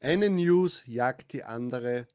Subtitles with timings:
[0.00, 2.06] Eine News jagt die andere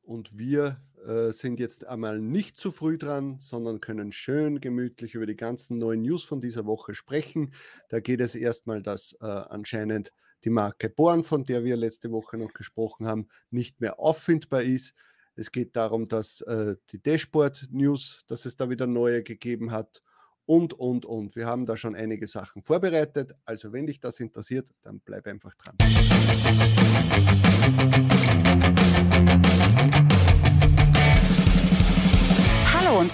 [0.00, 5.26] und wir äh, sind jetzt einmal nicht zu früh dran, sondern können schön gemütlich über
[5.26, 7.52] die ganzen neuen News von dieser Woche sprechen.
[7.90, 10.12] Da geht es erstmal, dass äh, anscheinend
[10.44, 14.94] die Marke Born, von der wir letzte Woche noch gesprochen haben, nicht mehr auffindbar ist.
[15.34, 20.00] Es geht darum, dass äh, die Dashboard-News, dass es da wieder neue gegeben hat
[20.46, 21.36] und, und, und.
[21.36, 23.34] Wir haben da schon einige Sachen vorbereitet.
[23.44, 25.76] Also wenn dich das interessiert, dann bleib einfach dran.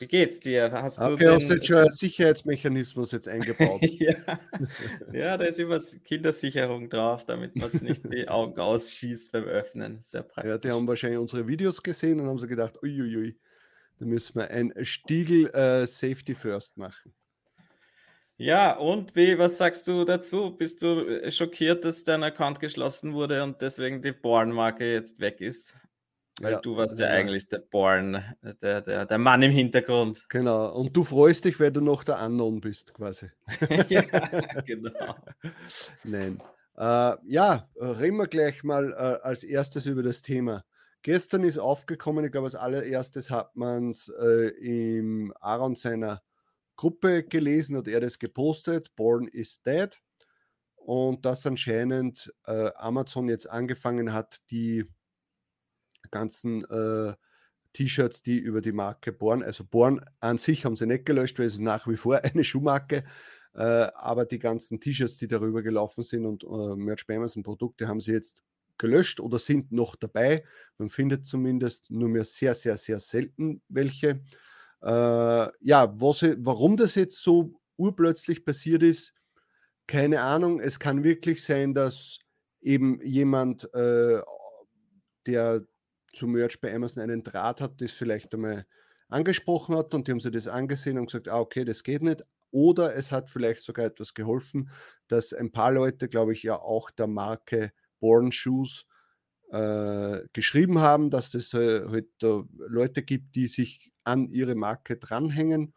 [0.00, 0.70] Wie geht's dir?
[0.72, 1.30] Hast du okay, den...
[1.30, 3.80] hast du jetzt schon einen Sicherheitsmechanismus jetzt eingebaut?
[3.82, 4.14] ja.
[5.12, 10.00] ja, da ist immer Kindersicherung drauf, damit man es nicht die Augen ausschießt beim Öffnen.
[10.00, 10.50] Sehr praktisch.
[10.50, 13.38] Ja, die haben wahrscheinlich unsere Videos gesehen und haben so gedacht, uiuiui,
[13.98, 17.12] da müssen wir ein Stiegel äh, Safety First machen.
[18.38, 20.56] Ja, und wie, was sagst du dazu?
[20.56, 25.42] Bist du äh, schockiert, dass dein Account geschlossen wurde und deswegen die Born-Marke jetzt weg
[25.42, 25.76] ist?
[26.40, 28.24] Weil ja, du warst ja, ja, eigentlich der Born,
[28.62, 30.24] der, der, der Mann im Hintergrund.
[30.30, 30.74] Genau.
[30.74, 33.30] Und du freust dich, weil du noch der Unknown bist, quasi.
[33.88, 34.00] ja,
[34.64, 35.16] genau.
[36.02, 36.38] Nein.
[36.78, 40.64] Äh, ja, reden wir gleich mal äh, als erstes über das Thema.
[41.02, 46.22] Gestern ist aufgekommen, ich glaube, als allererstes hat man es äh, im Aaron seiner
[46.76, 49.94] Gruppe gelesen und er das gepostet, Born is Dead.
[50.76, 54.86] Und dass anscheinend äh, Amazon jetzt angefangen hat, die
[56.10, 57.14] ganzen äh,
[57.72, 61.46] T-Shirts, die über die Marke Born, also Born an sich haben sie nicht gelöscht, weil
[61.46, 63.04] es ist nach wie vor eine Schuhmarke,
[63.54, 63.60] äh,
[63.94, 68.12] aber die ganzen T-Shirts, die darüber gelaufen sind und äh, Merch und Produkte haben sie
[68.12, 68.44] jetzt
[68.78, 70.44] gelöscht oder sind noch dabei.
[70.78, 74.22] Man findet zumindest nur mehr sehr, sehr, sehr selten welche.
[74.82, 79.12] Äh, ja, was, warum das jetzt so urplötzlich passiert ist,
[79.86, 80.60] keine Ahnung.
[80.60, 82.18] Es kann wirklich sein, dass
[82.60, 84.20] eben jemand, äh,
[85.26, 85.66] der
[86.12, 88.66] zu Merch bei Amazon einen Draht hat, das vielleicht einmal
[89.08, 92.24] angesprochen hat und die haben sich das angesehen und gesagt, ah, okay, das geht nicht.
[92.52, 94.70] Oder es hat vielleicht sogar etwas geholfen,
[95.08, 98.86] dass ein paar Leute, glaube ich, ja auch der Marke Born Shoes
[99.50, 105.74] äh, geschrieben haben, dass es äh, halt Leute gibt, die sich an ihre Marke dranhängen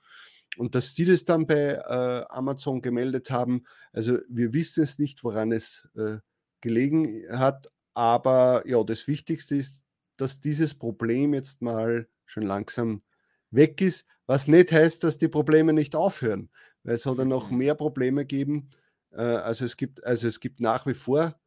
[0.57, 3.63] und dass die das dann bei äh, Amazon gemeldet haben.
[3.91, 6.17] Also wir wissen es nicht, woran es äh,
[6.61, 9.82] gelegen hat, aber ja, das Wichtigste ist,
[10.17, 13.03] dass dieses Problem jetzt mal schon langsam
[13.51, 16.49] weg ist, was nicht heißt, dass die Probleme nicht aufhören,
[16.83, 17.57] weil es hat dann noch mhm.
[17.57, 18.69] mehr Probleme geben.
[19.11, 21.39] Äh, also es gibt, also es gibt nach wie vor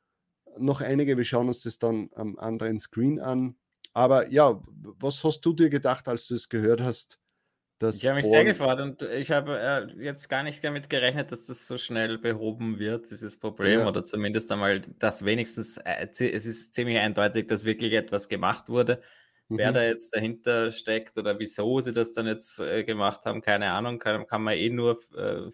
[0.59, 1.16] noch einige.
[1.16, 3.56] Wir schauen uns das dann am anderen Screen an.
[3.93, 4.60] Aber ja,
[4.98, 7.19] was hast du dir gedacht, als du es gehört hast?
[7.82, 11.47] Ich habe mich sehr gefreut und ich habe äh, jetzt gar nicht damit gerechnet, dass
[11.47, 13.88] das so schnell behoben wird, dieses Problem, ja.
[13.88, 19.03] oder zumindest einmal, dass wenigstens, äh, es ist ziemlich eindeutig, dass wirklich etwas gemacht wurde.
[19.48, 19.59] Mhm.
[19.59, 23.70] Wer da jetzt dahinter steckt oder wieso sie das dann jetzt äh, gemacht haben, keine
[23.72, 25.50] Ahnung, kann, kann man eh nur äh,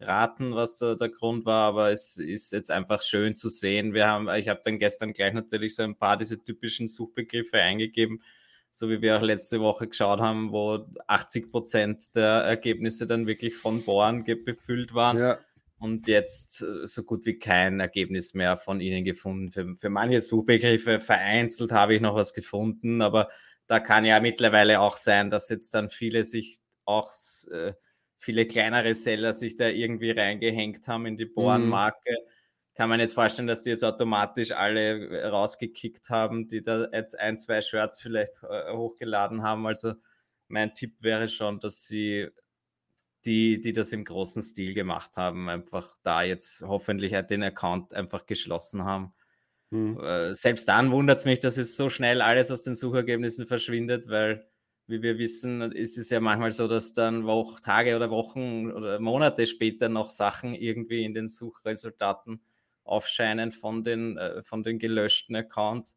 [0.00, 3.94] raten, was da der Grund war, aber es ist jetzt einfach schön zu sehen.
[3.94, 8.22] Wir haben, ich habe dann gestern gleich natürlich so ein paar diese typischen Suchbegriffe eingegeben,
[8.78, 13.56] so wie wir auch letzte Woche geschaut haben, wo 80 Prozent der Ergebnisse dann wirklich
[13.56, 15.18] von Bohren befüllt waren.
[15.18, 15.38] Ja.
[15.80, 19.50] Und jetzt äh, so gut wie kein Ergebnis mehr von ihnen gefunden.
[19.50, 23.28] Für, für manche Suchbegriffe vereinzelt habe ich noch was gefunden, aber
[23.66, 27.12] da kann ja mittlerweile auch sein, dass jetzt dann viele sich auch
[27.50, 27.72] äh,
[28.16, 32.12] viele kleinere Seller sich da irgendwie reingehängt haben in die Born-Marke.
[32.12, 32.30] Mhm.
[32.78, 37.40] Kann man jetzt vorstellen, dass die jetzt automatisch alle rausgekickt haben, die da jetzt ein,
[37.40, 39.66] zwei Shirts vielleicht äh, hochgeladen haben.
[39.66, 39.94] Also
[40.46, 42.28] mein Tipp wäre schon, dass sie
[43.24, 48.26] die, die das im großen Stil gemacht haben, einfach da jetzt hoffentlich den Account einfach
[48.26, 49.12] geschlossen haben.
[49.70, 49.98] Mhm.
[49.98, 54.08] Äh, selbst dann wundert es mich, dass es so schnell alles aus den Suchergebnissen verschwindet,
[54.08, 54.46] weil
[54.86, 59.00] wie wir wissen, ist es ja manchmal so, dass dann Wochen, Tage oder Wochen oder
[59.00, 62.40] Monate später noch Sachen irgendwie in den Suchresultaten
[62.88, 65.96] aufscheinen von den, äh, von den gelöschten Accounts.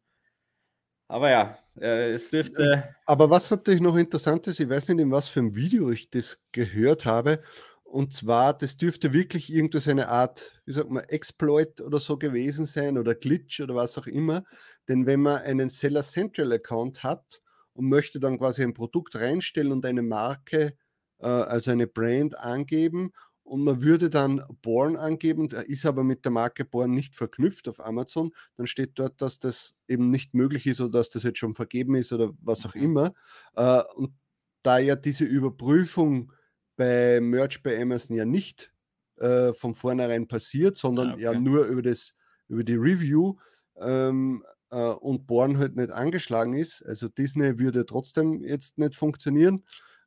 [1.08, 2.94] Aber ja, äh, es dürfte.
[3.06, 6.10] Aber was natürlich noch interessant ist, ich weiß nicht, in was für einem Video ich
[6.10, 7.42] das gehört habe.
[7.84, 12.64] Und zwar, das dürfte wirklich irgendwas eine Art, wie sagt man, Exploit oder so gewesen
[12.64, 14.44] sein oder Glitch oder was auch immer.
[14.88, 17.42] Denn wenn man einen Seller Central Account hat
[17.74, 20.74] und möchte dann quasi ein Produkt reinstellen und eine Marke,
[21.18, 23.12] äh, also eine Brand angeben
[23.44, 27.68] und man würde dann Born angeben, der ist aber mit der Marke Born nicht verknüpft
[27.68, 31.38] auf Amazon, dann steht dort, dass das eben nicht möglich ist oder dass das jetzt
[31.38, 32.82] schon vergeben ist oder was auch mhm.
[32.82, 33.14] immer.
[33.56, 34.14] Äh, und
[34.62, 36.32] da ja diese Überprüfung
[36.76, 38.72] bei Merch bei Amazon ja nicht
[39.16, 41.22] äh, von vornherein passiert, sondern ah, okay.
[41.22, 42.14] ja nur über, das,
[42.48, 43.36] über die Review
[43.76, 46.82] ähm, äh, und Born halt nicht angeschlagen ist.
[46.84, 49.64] Also Disney würde trotzdem jetzt nicht funktionieren.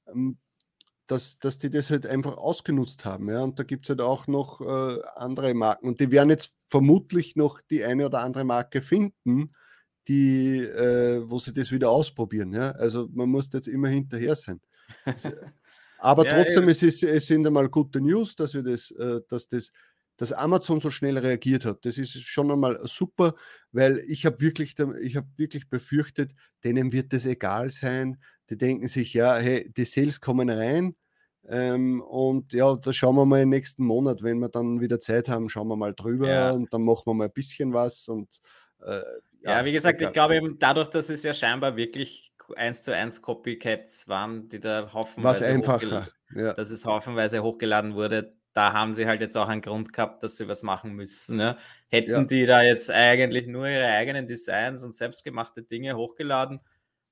[0.07, 0.37] Ähm,
[1.07, 3.29] dass, dass die das halt einfach ausgenutzt haben.
[3.29, 3.41] Ja?
[3.41, 5.87] Und da gibt es halt auch noch äh, andere Marken.
[5.87, 9.53] Und die werden jetzt vermutlich noch die eine oder andere Marke finden,
[10.07, 12.53] die, äh, wo sie das wieder ausprobieren.
[12.53, 12.71] Ja?
[12.71, 14.61] Also man muss jetzt immer hinterher sein.
[15.99, 19.47] Aber ja, trotzdem, es, ist, es sind einmal gute News, dass wir das, äh, dass
[19.47, 19.71] das,
[20.17, 21.85] dass Amazon so schnell reagiert hat.
[21.85, 23.35] Das ist schon einmal super,
[23.71, 28.17] weil ich habe wirklich, ich habe wirklich befürchtet, denen wird das egal sein.
[28.49, 30.95] Die denken sich, ja, hey, die Sales kommen rein.
[31.47, 35.29] Ähm, und ja, da schauen wir mal im nächsten Monat, wenn wir dann wieder Zeit
[35.29, 36.51] haben, schauen wir mal drüber ja.
[36.51, 38.07] und dann machen wir mal ein bisschen was.
[38.07, 38.39] Und
[38.83, 39.01] äh,
[39.43, 42.95] ja, ja, wie gesagt, ich glaube eben dadurch, dass es ja scheinbar wirklich eins zu
[42.95, 46.53] eins Copycats waren, die da hoffenweise was einfacher, ja.
[46.53, 50.37] dass es haufenweise hochgeladen wurde, da haben sie halt jetzt auch einen Grund gehabt, dass
[50.37, 51.37] sie was machen müssen.
[51.37, 51.57] Ne?
[51.89, 52.23] Hätten ja.
[52.23, 56.61] die da jetzt eigentlich nur ihre eigenen Designs und selbstgemachte Dinge hochgeladen,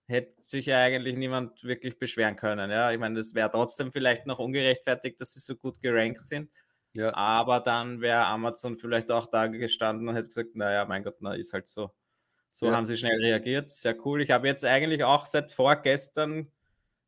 [0.08, 2.70] hätte sich ja eigentlich niemand wirklich beschweren können.
[2.70, 6.50] Ja, ich meine, das wäre trotzdem vielleicht noch ungerechtfertigt, dass sie so gut gerankt sind.
[6.94, 7.14] Ja.
[7.16, 11.34] Aber dann wäre Amazon vielleicht auch da gestanden und hätte gesagt, naja, mein Gott, na,
[11.34, 11.92] ist halt so.
[12.52, 12.76] So ja.
[12.76, 13.72] haben sie schnell reagiert.
[13.72, 14.22] Sehr cool.
[14.22, 16.52] Ich habe jetzt eigentlich auch seit vorgestern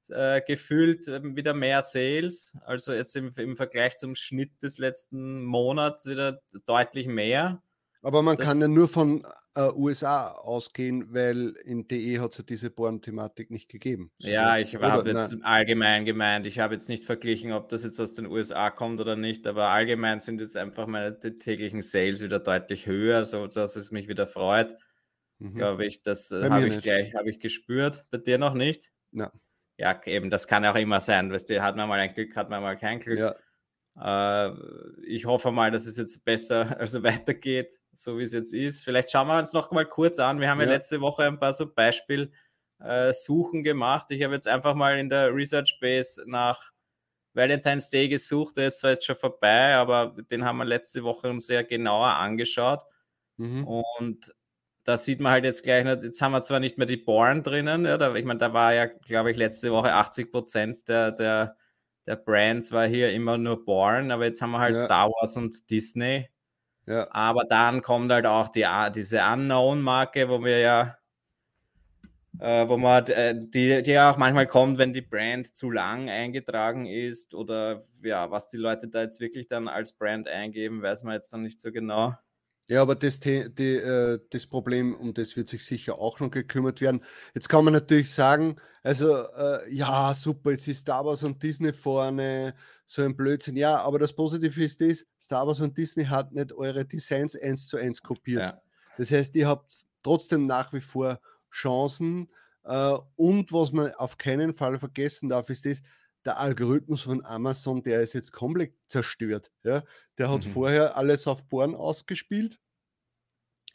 [0.09, 2.57] äh, gefühlt äh, wieder mehr Sales.
[2.65, 7.61] Also jetzt im, im, Vergleich zum Schnitt des letzten Monats wieder deutlich mehr.
[8.05, 9.23] Aber man das, kann ja nur von
[9.55, 14.11] äh, USA ausgehen, weil in DE hat es ja diese Born-Thematik nicht gegeben.
[14.19, 15.43] Ja, ich habe jetzt nein.
[15.43, 19.15] allgemein gemeint, ich habe jetzt nicht verglichen, ob das jetzt aus den USA kommt oder
[19.15, 23.89] nicht, aber allgemein sind jetzt einfach meine täglichen Sales wieder deutlich höher, so dass es
[23.89, 24.77] mich wieder freut.
[25.39, 25.55] Mhm.
[25.55, 28.05] Glaube ich, das äh, habe ich gleich habe ich gespürt.
[28.11, 28.91] Bei dir noch nicht?
[29.13, 29.31] Ja.
[29.77, 31.31] Ja, eben, das kann auch immer sein.
[31.31, 33.17] Weißt du, hat man mal ein Glück, hat man mal kein Glück.
[33.17, 33.35] Ja.
[33.99, 34.51] Äh,
[35.05, 38.83] ich hoffe mal, dass es jetzt besser, also weitergeht, so wie es jetzt ist.
[38.83, 40.39] Vielleicht schauen wir uns noch mal kurz an.
[40.39, 44.07] Wir haben ja, ja letzte Woche ein paar so Beispielsuchen gemacht.
[44.09, 46.71] Ich habe jetzt einfach mal in der Research Base nach
[47.33, 48.57] Valentine's Day gesucht.
[48.57, 52.07] Der ist zwar jetzt schon vorbei, aber den haben wir letzte Woche uns sehr genauer
[52.07, 52.83] angeschaut.
[53.37, 53.65] Mhm.
[53.65, 54.33] Und
[54.85, 57.85] da sieht man halt jetzt gleich, jetzt haben wir zwar nicht mehr die Born drinnen,
[57.85, 61.57] ja, da, ich meine, da war ja, glaube ich, letzte Woche 80 Prozent der, der,
[62.05, 64.85] der Brands war hier immer nur Born, aber jetzt haben wir halt ja.
[64.85, 66.29] Star Wars und Disney.
[66.85, 67.07] Ja.
[67.11, 70.97] Aber dann kommt halt auch die, diese Unknown-Marke, wo wir ja,
[72.39, 76.09] äh, wo man, äh, die, die ja auch manchmal kommt, wenn die Brand zu lang
[76.09, 81.03] eingetragen ist oder ja, was die Leute da jetzt wirklich dann als Brand eingeben, weiß
[81.03, 82.13] man jetzt dann nicht so genau.
[82.67, 86.81] Ja, aber das, die, äh, das Problem, um das wird sich sicher auch noch gekümmert
[86.81, 87.03] werden.
[87.35, 91.73] Jetzt kann man natürlich sagen, also äh, ja, super, jetzt ist Star Wars und Disney
[91.73, 93.55] vorne, so ein Blödsinn.
[93.55, 97.67] Ja, aber das Positive ist das, Star Wars und Disney hat nicht eure Designs eins
[97.67, 98.47] zu eins kopiert.
[98.47, 98.61] Ja.
[98.97, 99.71] Das heißt, ihr habt
[100.01, 101.19] trotzdem nach wie vor
[101.51, 102.29] Chancen.
[102.63, 105.81] Äh, und was man auf keinen Fall vergessen darf, ist das,
[106.25, 109.51] der Algorithmus von Amazon, der ist jetzt komplett zerstört.
[109.63, 109.83] Ja?
[110.17, 110.49] Der hat mhm.
[110.49, 112.59] vorher alles auf Born ausgespielt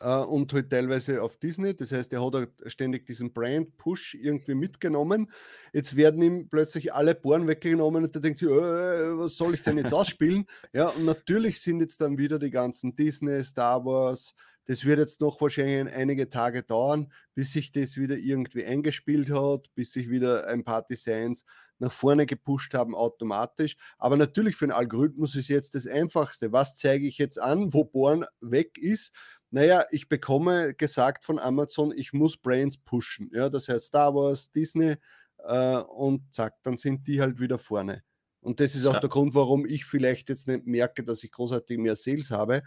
[0.01, 1.77] äh, und halt teilweise auf Disney.
[1.77, 5.31] Das heißt, er hat halt ständig diesen Brand-Push irgendwie mitgenommen.
[5.73, 9.63] Jetzt werden ihm plötzlich alle Born weggenommen und er denkt sich, äh, was soll ich
[9.63, 10.47] denn jetzt ausspielen?
[10.73, 14.35] ja, und natürlich sind jetzt dann wieder die ganzen Disney, Star Wars,
[14.67, 19.67] das wird jetzt noch wahrscheinlich einige Tage dauern, bis sich das wieder irgendwie eingespielt hat,
[19.75, 21.45] bis sich wieder ein paar Designs
[21.81, 23.77] nach vorne gepusht haben automatisch.
[23.99, 26.53] Aber natürlich für den Algorithmus ist jetzt das Einfachste.
[26.53, 29.13] Was zeige ich jetzt an, wo Born weg ist?
[29.51, 33.31] Naja, ich bekomme gesagt von Amazon, ich muss Brains pushen.
[33.33, 34.97] Ja, das heißt Star Wars, Disney
[35.39, 38.05] äh, und zack, dann sind die halt wieder vorne.
[38.41, 39.01] Und das ist auch ja.
[39.01, 42.63] der Grund, warum ich vielleicht jetzt nicht merke, dass ich großartig mehr Sales habe,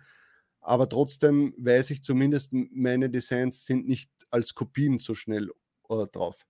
[0.63, 5.49] aber trotzdem weiß ich zumindest, meine Designs sind nicht als Kopien so schnell
[5.89, 6.45] äh, drauf.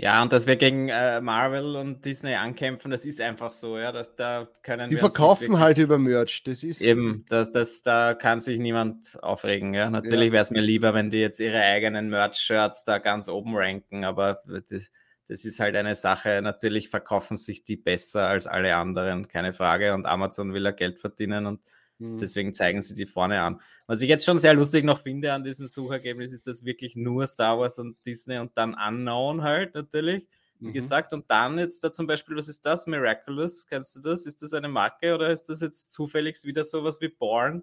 [0.00, 3.90] Ja, und dass wir gegen äh, Marvel und Disney ankämpfen, das ist einfach so, ja.
[3.90, 6.80] Das, da können Die verkaufen halt über Merch, das ist.
[6.80, 9.90] Eben, das, das, da kann sich niemand aufregen, ja.
[9.90, 10.32] Natürlich ja.
[10.32, 14.40] wäre es mir lieber, wenn die jetzt ihre eigenen Merch-Shirts da ganz oben ranken, aber
[14.70, 14.92] das,
[15.26, 16.42] das ist halt eine Sache.
[16.42, 19.94] Natürlich verkaufen sich die besser als alle anderen, keine Frage.
[19.94, 21.60] Und Amazon will ja Geld verdienen und
[21.98, 22.18] mhm.
[22.18, 23.60] deswegen zeigen sie die vorne an.
[23.86, 27.26] Was ich jetzt schon sehr lustig noch finde an diesem Suchergebnis, ist, dass wirklich nur
[27.26, 30.28] Star Wars und Disney und dann Unknown halt natürlich.
[30.60, 30.72] Wie mhm.
[30.72, 32.86] gesagt, und dann jetzt da zum Beispiel, was ist das?
[32.86, 34.26] Miraculous, kennst du das?
[34.26, 37.62] Ist das eine Marke oder ist das jetzt zufällig wieder sowas wie Born,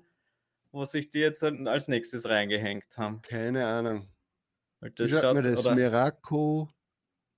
[0.72, 3.22] wo sich die jetzt als nächstes reingehängt haben?
[3.22, 4.08] Keine Ahnung.
[4.80, 5.65] Das Wie schaut mir das?
[5.65, 6.70] Miraco.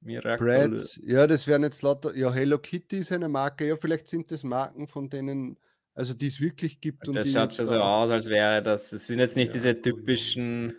[0.02, 1.00] Miraculous.
[1.04, 2.16] ja, das wären jetzt lauter.
[2.16, 3.68] Ja, Hello Kitty ist eine Marke.
[3.68, 5.58] Ja, vielleicht sind das Marken, von denen,
[5.98, 7.08] also die es wirklich gibt.
[7.08, 8.94] das schaut schon so aus, als wäre das.
[8.94, 10.76] Es sind jetzt nicht ja, diese typischen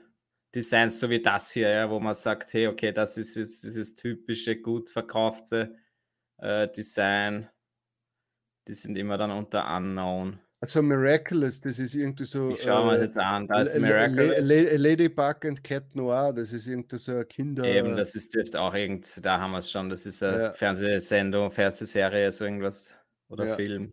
[0.54, 3.96] Designs, so wie das hier, ja, wo man sagt, hey, okay, das ist jetzt dieses
[3.96, 5.74] typische, gut verkaufte
[6.38, 7.48] äh, Design.
[8.68, 10.38] Die sind immer dann unter Unknown.
[10.60, 12.50] Also Miraculous, das ist irgendwie so.
[12.50, 13.48] Ich schaue äh, mir jetzt an.
[13.48, 14.48] Da ist Miraculous.
[14.48, 17.64] Ladybug and Cat Noir, das ist irgendwie so ein Kinder.
[17.64, 19.90] Eben, das ist dürfte auch irgend, da haben wir es schon.
[19.90, 20.52] Das ist eine ja.
[20.54, 22.96] Fernsehsendung, Fernsehserie, so irgendwas
[23.28, 23.56] oder ja.
[23.56, 23.92] Film.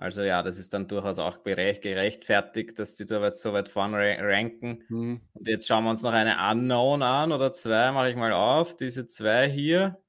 [0.00, 4.82] Also ja, das ist dann durchaus auch gerechtfertigt, dass die da so weit vorne ranken.
[4.88, 5.20] Hm.
[5.34, 8.74] Und jetzt schauen wir uns noch eine Unknown an oder zwei, mache ich mal auf.
[8.74, 10.02] Diese zwei hier.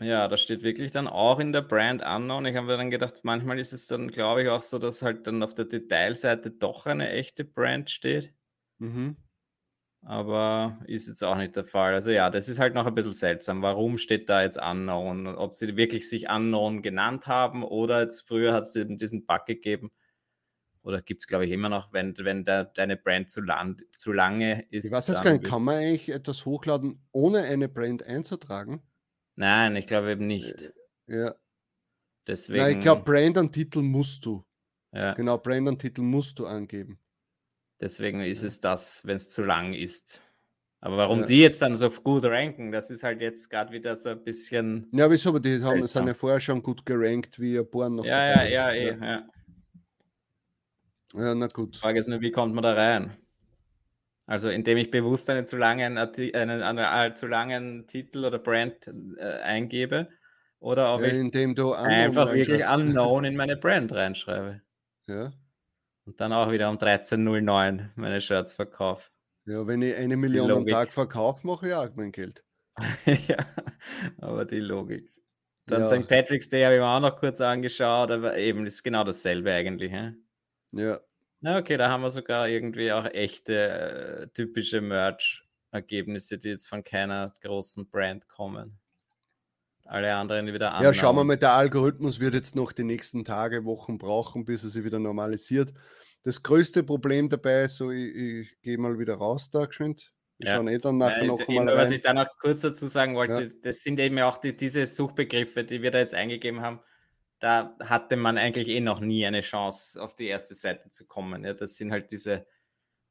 [0.00, 2.46] Ja, da steht wirklich dann auch in der Brand Unknown.
[2.46, 5.26] Ich habe mir dann gedacht, manchmal ist es dann, glaube ich, auch so, dass halt
[5.26, 8.32] dann auf der Detailseite doch eine echte Brand steht.
[8.78, 9.16] Mhm.
[10.06, 11.94] Aber ist jetzt auch nicht der Fall.
[11.94, 13.62] Also ja, das ist halt noch ein bisschen seltsam.
[13.62, 15.26] Warum steht da jetzt Unknown?
[15.26, 19.90] Ob sie wirklich sich Unknown genannt haben oder jetzt früher hat es diesen Bug gegeben.
[20.82, 24.12] Oder gibt es, glaube ich, immer noch, wenn, wenn der, deine Brand zu, lang, zu
[24.12, 24.84] lange ist.
[24.84, 28.82] Ich weiß jetzt gar nicht, kann man eigentlich etwas hochladen, ohne eine Brand einzutragen?
[29.36, 30.72] Nein, ich glaube eben nicht.
[31.06, 31.34] Äh, ja.
[32.26, 32.62] Deswegen.
[32.62, 34.44] Nein, ich glaube, Brand und Titel musst du.
[34.92, 35.14] Ja.
[35.14, 36.98] Genau, Brand und Titel musst du angeben.
[37.80, 40.20] Deswegen ist es das, wenn es zu lang ist.
[40.80, 41.26] Aber warum ja.
[41.26, 44.86] die jetzt dann so gut ranken, das ist halt jetzt gerade wieder so ein bisschen.
[44.92, 45.30] Ja, wieso?
[45.30, 48.04] Aber die haben, sind ja vorher schon gut gerankt, wie Born noch.
[48.04, 49.28] Ja, ja, ja, ja, eh, ja.
[51.14, 51.76] Ja, na gut.
[51.76, 53.16] Die Frage ist nur, wie kommt man da rein?
[54.26, 58.38] Also indem ich bewusst einen zu langen, einen, einen, einen äh, zu langen Titel oder
[58.38, 60.08] Brand äh, eingebe
[60.60, 64.62] oder ob ich einfach wirklich Unknown in meine Brand reinschreibe.
[65.06, 65.32] Ja.
[66.06, 69.10] Und dann auch wieder um 13.09 meine Shirts verkaufe.
[69.46, 72.44] Ja, wenn ich eine Million am Tag verkaufe, mache ich auch mein Geld.
[73.28, 73.36] ja,
[74.18, 75.08] aber die Logik.
[75.66, 75.86] Dann ja.
[75.86, 76.08] St.
[76.08, 79.92] Patrick's Day habe ich mir auch noch kurz angeschaut, aber eben ist genau dasselbe eigentlich.
[79.92, 80.12] He?
[80.72, 81.00] Ja.
[81.40, 86.82] Na, okay, da haben wir sogar irgendwie auch echte äh, typische Merch-Ergebnisse, die jetzt von
[86.82, 88.78] keiner großen Brand kommen.
[89.84, 90.82] Alle anderen wieder an.
[90.82, 94.64] Ja, schauen wir mal, der Algorithmus wird jetzt noch die nächsten Tage, Wochen brauchen, bis
[94.64, 95.72] er sich wieder normalisiert.
[96.22, 100.12] Das größte Problem dabei ist so, ich, ich gehe mal wieder raus da geschwind.
[100.38, 100.56] Wir ja.
[100.56, 101.78] schauen eh dann nachher ja, noch mal rein.
[101.78, 103.50] Was ich da noch kurz dazu sagen wollte, ja.
[103.62, 106.80] das sind eben auch die, diese Suchbegriffe, die wir da jetzt eingegeben haben
[107.44, 111.44] da hatte man eigentlich eh noch nie eine Chance, auf die erste Seite zu kommen.
[111.44, 112.46] Ja, das sind halt diese,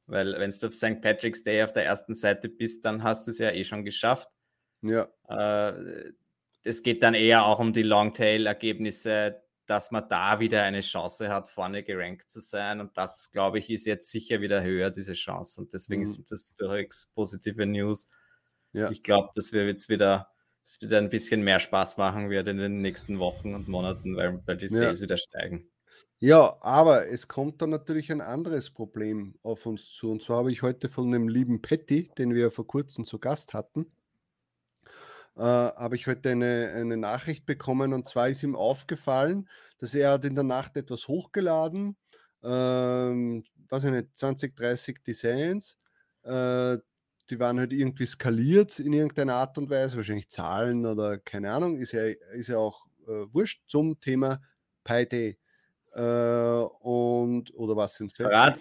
[0.06, 1.00] weil wenn du auf St.
[1.00, 4.28] Patrick's Day auf der ersten Seite bist, dann hast du es ja eh schon geschafft.
[4.82, 5.08] Ja.
[5.28, 6.12] Äh,
[6.64, 11.48] es geht dann eher auch um die Longtail-Ergebnisse, dass man da wieder eine Chance hat,
[11.48, 12.80] vorne gerankt zu sein.
[12.80, 15.60] Und das, glaube ich, ist jetzt sicher wieder höher, diese Chance.
[15.60, 16.06] Und deswegen mhm.
[16.06, 18.06] sind das durchaus positive News.
[18.72, 18.90] Ja.
[18.90, 20.28] Ich glaube, dass wir jetzt wieder
[20.64, 24.40] es wieder ein bisschen mehr Spaß machen wird in den nächsten Wochen und Monaten, weil,
[24.46, 25.04] weil die Sales ja.
[25.04, 25.68] wieder steigen.
[26.20, 30.10] Ja, aber es kommt dann natürlich ein anderes Problem auf uns zu.
[30.10, 33.52] Und zwar habe ich heute von dem lieben Patty, den wir vor kurzem zu Gast
[33.52, 33.92] hatten,
[35.36, 37.92] äh, habe ich heute eine, eine Nachricht bekommen.
[37.92, 39.48] Und zwar ist ihm aufgefallen,
[39.78, 41.96] dass er hat in der Nacht etwas hochgeladen,
[42.42, 45.78] ähm, ich nicht, 20, 30 Designs.
[46.22, 46.78] Äh,
[47.30, 51.78] die waren halt irgendwie skaliert in irgendeiner Art und Weise, wahrscheinlich Zahlen oder keine Ahnung,
[51.78, 54.40] ist ja, ist ja auch äh, wurscht zum Thema
[54.84, 55.38] PyD.
[55.94, 58.10] Äh, und oder was sind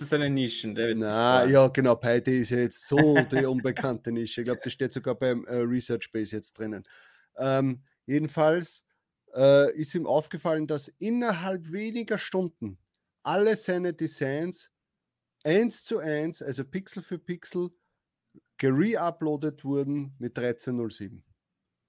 [0.01, 0.67] ist eine Nische.
[0.67, 1.95] Na, ja, genau.
[1.95, 4.41] PyD ist ja jetzt so die unbekannte Nische.
[4.41, 6.83] Ich glaube, das steht sogar beim äh, Research Base jetzt drinnen.
[7.37, 8.83] Ähm, jedenfalls
[9.35, 12.77] äh, ist ihm aufgefallen, dass innerhalb weniger Stunden
[13.23, 14.69] alle seine Designs
[15.43, 17.69] eins zu eins, also Pixel für Pixel,
[18.57, 21.21] gereuploadet wurden mit 13.07.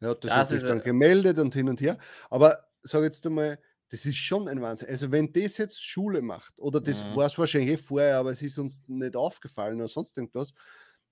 [0.00, 1.98] Er hat das, das ist dann gemeldet und hin und her.
[2.30, 3.58] Aber sag jetzt einmal,
[3.94, 4.88] das ist schon ein Wahnsinn.
[4.88, 7.14] Also, wenn das jetzt Schule macht, oder das mhm.
[7.14, 10.52] war es wahrscheinlich eh vorher, aber es ist uns nicht aufgefallen oder sonst irgendwas.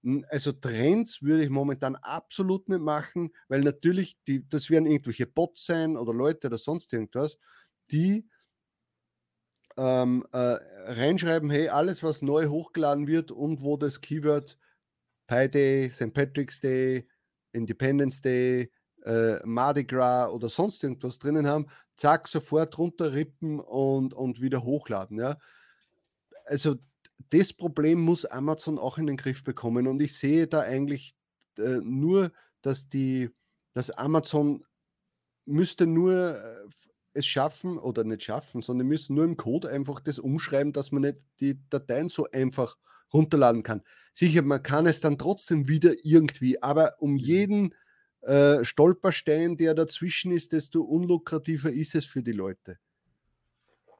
[0.02, 5.28] Hm, also Trends würde ich momentan absolut nicht machen, weil natürlich, die, das werden irgendwelche
[5.28, 7.38] Bots sein oder Leute oder sonst irgendwas,
[7.92, 8.28] die
[9.76, 14.58] ähm, äh, reinschreiben, hey, alles, was neu hochgeladen wird und wo das Keyword
[15.28, 16.12] Pi Day, St.
[16.12, 17.06] Patrick's Day,
[17.52, 18.72] Independence Day,
[19.04, 21.66] äh, Mardi Gras oder sonst irgendwas drinnen haben,
[21.96, 25.18] zack, sofort runterrippen und, und wieder hochladen.
[25.18, 25.38] Ja?
[26.46, 26.76] Also
[27.30, 31.14] das Problem muss Amazon auch in den Griff bekommen und ich sehe da eigentlich
[31.58, 32.32] äh, nur,
[32.62, 33.30] dass die,
[33.72, 34.64] dass Amazon
[35.44, 36.68] müsste nur äh,
[37.14, 41.02] es schaffen oder nicht schaffen, sondern müssen nur im Code einfach das umschreiben, dass man
[41.02, 42.76] nicht die Dateien so einfach
[43.12, 43.82] runterladen kann.
[44.14, 47.18] Sicher, man kann es dann trotzdem wieder irgendwie, aber um mhm.
[47.18, 47.74] jeden
[48.22, 52.78] äh, Stolperstein, der dazwischen ist, desto unlukrativer ist es für die Leute.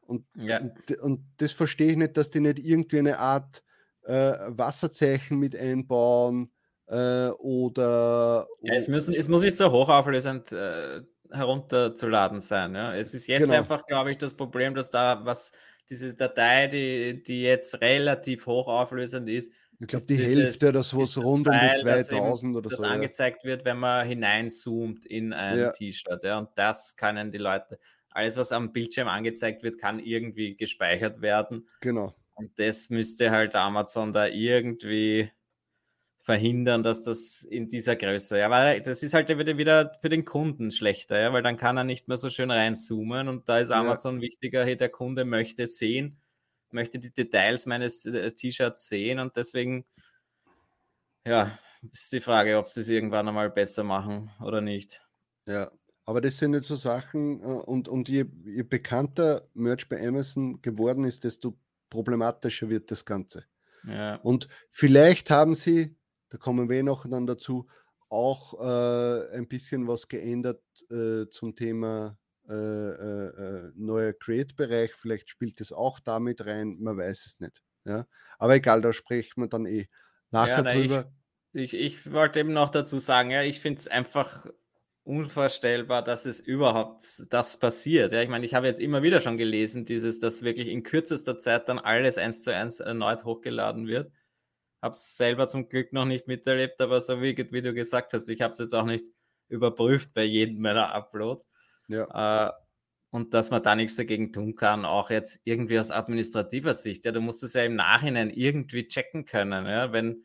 [0.06, 0.60] Und, ja.
[0.60, 3.62] und, und, das verstehe ich nicht, dass die nicht irgendwie eine Art
[4.04, 6.52] äh, Wasserzeichen mit einbauen
[6.86, 8.46] äh, oder.
[8.62, 12.74] Ja, es, müssen, es muss nicht so hochauflösend äh, herunterzuladen sein.
[12.74, 12.94] Ja?
[12.94, 13.54] Es ist jetzt genau.
[13.54, 15.52] einfach, glaube ich, das Problem, dass da was,
[15.88, 19.52] diese Datei, die, die jetzt relativ hochauflösend ist,
[19.82, 22.84] ich glaube, die dieses, Hälfte oder so, so rund um die 2000 oder das so.
[22.84, 23.50] Das angezeigt ja.
[23.50, 25.70] wird, wenn man hineinzoomt in ein ja.
[25.72, 26.22] T-Shirt.
[26.22, 27.78] Ja, und das können die Leute,
[28.10, 31.68] alles, was am Bildschirm angezeigt wird, kann irgendwie gespeichert werden.
[31.80, 32.14] Genau.
[32.34, 35.30] Und das müsste halt Amazon da irgendwie
[36.22, 40.24] verhindern, dass das in dieser Größe, ja, weil das ist halt wieder, wieder für den
[40.24, 43.72] Kunden schlechter, ja, weil dann kann er nicht mehr so schön reinzoomen und da ist
[43.72, 44.22] Amazon ja.
[44.22, 46.21] wichtiger, hey, der Kunde möchte sehen,
[46.72, 49.84] möchte die Details meines äh, T-Shirts sehen und deswegen,
[51.26, 51.58] ja,
[51.90, 55.02] ist die Frage, ob sie es irgendwann einmal besser machen oder nicht.
[55.46, 55.70] Ja,
[56.04, 60.60] aber das sind jetzt so Sachen äh, und, und je, je bekannter Merch bei Amazon
[60.62, 61.58] geworden ist, desto
[61.90, 63.44] problematischer wird das Ganze.
[63.84, 64.16] Ja.
[64.16, 65.96] Und vielleicht haben sie
[66.32, 67.66] da kommen wir noch dann dazu,
[68.08, 72.18] auch äh, ein bisschen was geändert äh, zum Thema
[72.48, 74.94] äh, äh, äh neuer Create-Bereich.
[74.94, 77.62] Vielleicht spielt es auch damit rein, man weiß es nicht.
[77.84, 78.06] Ja?
[78.38, 79.88] Aber egal, da spricht man dann eh
[80.30, 81.12] nachher ja, nein, drüber.
[81.52, 84.46] Ich, ich, ich, wollte eben noch dazu sagen, ja, ich finde es einfach
[85.04, 88.12] unvorstellbar, dass es überhaupt das passiert.
[88.12, 91.40] Ja, ich meine, ich habe jetzt immer wieder schon gelesen, dieses, dass wirklich in kürzester
[91.40, 94.12] Zeit dann alles eins zu eins erneut hochgeladen wird
[94.82, 98.28] habe es selber zum Glück noch nicht miterlebt, aber so wie, wie du gesagt hast,
[98.28, 99.04] ich habe es jetzt auch nicht
[99.48, 101.48] überprüft bei jedem meiner Uploads.
[101.92, 102.48] Ja.
[102.48, 102.52] Äh,
[103.10, 107.04] und dass man da nichts dagegen tun kann, auch jetzt irgendwie aus administrativer Sicht.
[107.04, 109.66] Ja, du musst es ja im Nachhinein irgendwie checken können.
[109.66, 110.24] Ja, wenn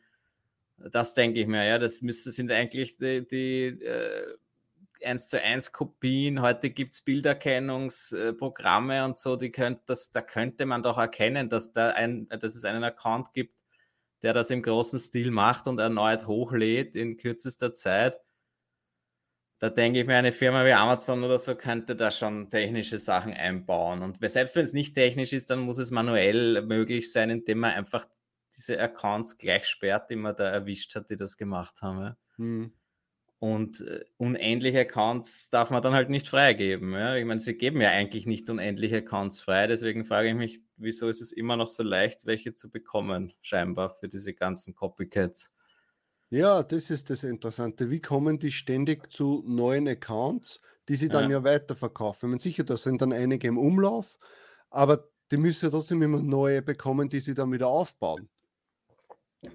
[0.78, 4.36] das denke ich mir, ja, das müsste sind eigentlich die, die äh,
[5.04, 6.40] 1 zu 1 Kopien.
[6.40, 11.72] Heute gibt es Bilderkennungsprogramme und so, die könnt, das, da könnte man doch erkennen, dass,
[11.72, 13.54] da ein, dass es einen Account gibt,
[14.22, 18.18] der das im großen Stil macht und erneut hochlädt in kürzester Zeit.
[19.60, 23.32] Da denke ich mir, eine Firma wie Amazon oder so könnte da schon technische Sachen
[23.32, 24.02] einbauen.
[24.02, 27.72] Und selbst wenn es nicht technisch ist, dann muss es manuell möglich sein, indem man
[27.72, 28.06] einfach
[28.56, 32.00] diese Accounts gleich sperrt, die man da erwischt hat, die das gemacht haben.
[32.00, 32.16] Ja.
[32.36, 32.72] Hm.
[33.40, 36.92] Und äh, unendliche Accounts darf man dann halt nicht freigeben.
[36.92, 37.14] Ja?
[37.16, 39.68] Ich meine, sie geben ja eigentlich nicht unendliche Accounts frei.
[39.68, 43.90] Deswegen frage ich mich, wieso ist es immer noch so leicht, welche zu bekommen, scheinbar
[43.90, 45.52] für diese ganzen Copycats.
[46.30, 47.90] Ja, das ist das Interessante.
[47.90, 52.28] Wie kommen die ständig zu neuen Accounts, die sie dann ja, ja weiterverkaufen?
[52.28, 54.18] Ich meine, sicher, da sind dann einige im Umlauf,
[54.68, 58.28] aber die müssen ja trotzdem immer neue bekommen, die sie dann wieder aufbauen.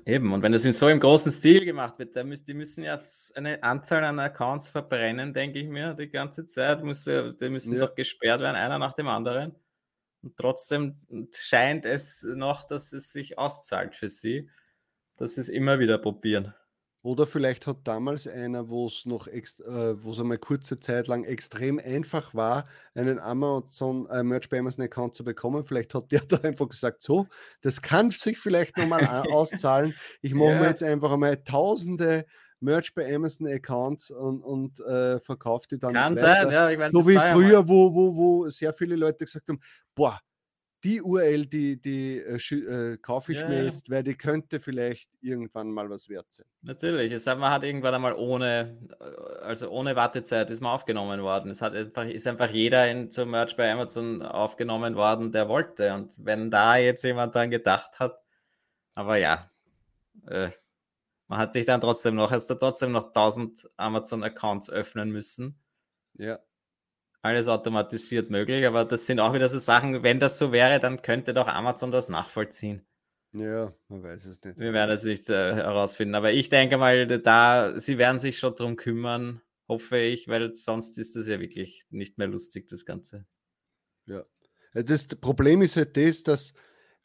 [0.06, 2.86] Eben, und wenn das in so im großen Stil gemacht wird, dann müssen, die müssen
[2.86, 3.00] ja
[3.36, 6.84] eine Anzahl an Accounts verbrennen, denke ich mir, die ganze Zeit.
[6.84, 7.86] Muss, die müssen ja.
[7.86, 9.56] doch gesperrt werden, einer nach dem anderen.
[10.22, 11.02] Und trotzdem
[11.36, 14.50] scheint es noch, dass es sich auszahlt für sie,
[15.18, 16.54] dass sie es immer wieder probieren.
[17.04, 19.44] Oder vielleicht hat damals einer, wo es noch äh,
[20.02, 24.86] wo es einmal kurze Zeit lang extrem einfach war, einen Amazon äh, Merch bei Amazon
[24.86, 25.66] Account zu bekommen.
[25.66, 27.28] Vielleicht hat der da einfach gesagt, so,
[27.62, 29.94] das kann sich vielleicht nochmal auszahlen.
[30.22, 30.60] Ich mache ja.
[30.62, 32.26] mir jetzt einfach einmal tausende
[32.62, 35.94] Merch bei Amazon Accounts und, und äh, verkaufe die dann.
[35.94, 36.22] Kann weiter.
[36.22, 36.70] sein, ja.
[36.70, 39.60] Ich mein, so wie früher, wo, wo, wo sehr viele Leute gesagt haben,
[39.94, 40.22] boah,
[40.84, 45.10] die URL, die, die äh, äh, kaufe ich ja, mir jetzt, weil die könnte vielleicht
[45.22, 46.46] irgendwann mal was wert sein.
[46.62, 51.22] Natürlich, es hat, man hat irgendwann einmal ohne, äh, also ohne Wartezeit ist man aufgenommen
[51.22, 51.52] worden.
[51.52, 55.94] Es hat einfach, ist einfach jeder in, zum Merch bei Amazon aufgenommen worden, der wollte.
[55.94, 58.22] Und wenn da jetzt jemand dann gedacht hat,
[58.94, 59.50] aber ja,
[60.28, 60.50] äh,
[61.28, 65.58] man hat sich dann trotzdem noch, hast du trotzdem noch 1000 Amazon-Accounts öffnen müssen.
[66.16, 66.40] Ja
[67.24, 71.02] alles automatisiert möglich, aber das sind auch wieder so Sachen, wenn das so wäre, dann
[71.02, 72.86] könnte doch Amazon das nachvollziehen.
[73.32, 74.60] Ja, man weiß es nicht.
[74.60, 78.56] Wir werden es nicht äh, herausfinden, aber ich denke mal, da, sie werden sich schon
[78.56, 83.26] drum kümmern, hoffe ich, weil sonst ist das ja wirklich nicht mehr lustig, das Ganze.
[84.06, 84.26] Ja.
[84.74, 86.54] Das Problem ist halt das, dass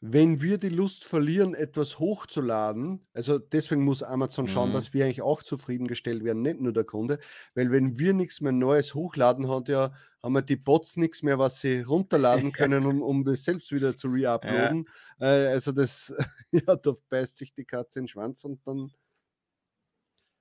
[0.01, 4.73] wenn wir die Lust verlieren, etwas hochzuladen, also deswegen muss Amazon schauen, mhm.
[4.73, 7.19] dass wir eigentlich auch zufriedengestellt werden, nicht nur der Kunde,
[7.53, 9.91] weil wenn wir nichts mehr Neues hochladen, hat ja,
[10.23, 13.95] haben wir die Bots nichts mehr, was sie runterladen können, um, um das selbst wieder
[13.95, 14.85] zu reuploaden.
[15.19, 15.27] Ja.
[15.27, 16.13] Äh, also das,
[16.51, 18.91] ja, da beißt sich die Katze in den Schwanz und dann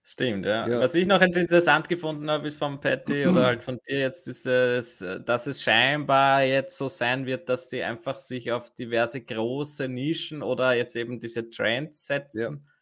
[0.03, 0.67] Stimmt, ja.
[0.67, 0.81] ja.
[0.81, 4.47] Was ich noch interessant gefunden habe, ist von Patty oder halt von dir jetzt, ist,
[4.47, 9.87] es, dass es scheinbar jetzt so sein wird, dass die einfach sich auf diverse große
[9.87, 12.73] Nischen oder jetzt eben diese Trends setzen ja.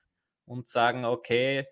[0.44, 1.66] und sagen, okay,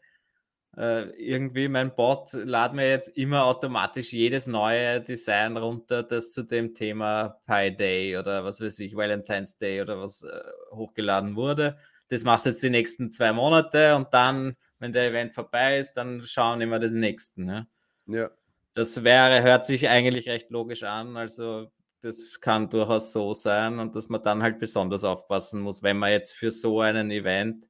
[0.76, 6.42] äh, irgendwie mein Bot ladet mir jetzt immer automatisch jedes neue Design runter, das zu
[6.42, 10.40] dem Thema Pi Day oder was weiß ich, Valentine's Day oder was äh,
[10.72, 11.78] hochgeladen wurde.
[12.09, 15.94] Das machst du jetzt die nächsten zwei Monate und dann wenn der Event vorbei ist,
[15.94, 17.47] dann schauen wir den nächsten.
[17.47, 17.66] Ne?
[18.07, 18.31] Ja.
[18.75, 21.16] Das wäre, hört sich eigentlich recht logisch an.
[21.16, 25.97] Also das kann durchaus so sein und dass man dann halt besonders aufpassen muss, wenn
[25.97, 27.66] man jetzt für so einen Event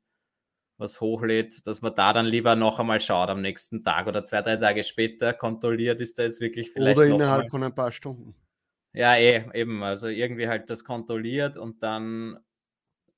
[0.77, 4.43] was hochlädt, dass man da dann lieber noch einmal schaut am nächsten Tag oder zwei,
[4.43, 6.99] drei Tage später kontrolliert, ist da jetzt wirklich vielleicht.
[6.99, 8.35] Oder innerhalb von ein paar Stunden.
[8.93, 9.85] Ja, eh, eben.
[9.85, 12.41] Also irgendwie halt das kontrolliert und dann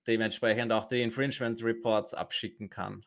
[0.07, 3.07] dementsprechend auch die Infringement Reports abschicken kann.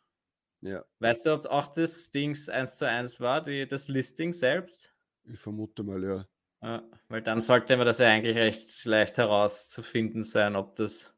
[0.61, 0.83] Ja.
[0.99, 4.93] Weißt du, ob auch das Dings 1 zu 1 war, die, das Listing selbst?
[5.23, 6.25] Ich vermute mal, ja.
[6.61, 6.83] ja.
[7.07, 11.15] Weil dann sollte man das ja eigentlich recht leicht herauszufinden sein, ob das.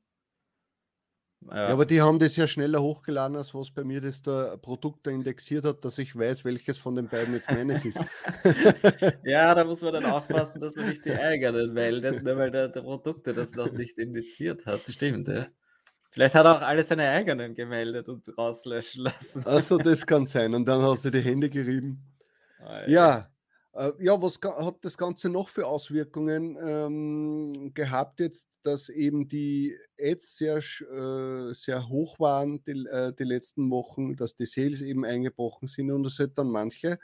[1.49, 1.55] Ja.
[1.55, 1.67] ja.
[1.69, 5.11] aber die haben das ja schneller hochgeladen, als was bei mir das der Produkt da
[5.11, 7.99] indexiert hat, dass ich weiß, welches von den beiden jetzt meines ist.
[9.23, 12.67] ja, da muss man dann aufpassen, dass man nicht die eigenen meldet, nur weil der,
[12.67, 14.87] der Produkte das noch nicht indiziert hat.
[14.87, 15.47] Stimmt, ja.
[16.11, 19.45] Vielleicht hat er auch alle seine eigenen gemeldet und rauslöschen lassen.
[19.45, 20.53] Also das kann sein.
[20.53, 22.03] Und dann hast du die Hände gerieben.
[22.59, 23.31] Ah, ja.
[23.73, 29.77] Äh, ja, was hat das Ganze noch für Auswirkungen ähm, gehabt jetzt, dass eben die
[29.97, 35.05] Ads sehr, äh, sehr hoch waren die, äh, die letzten Wochen, dass die Sales eben
[35.05, 36.99] eingebrochen sind und es halt dann manche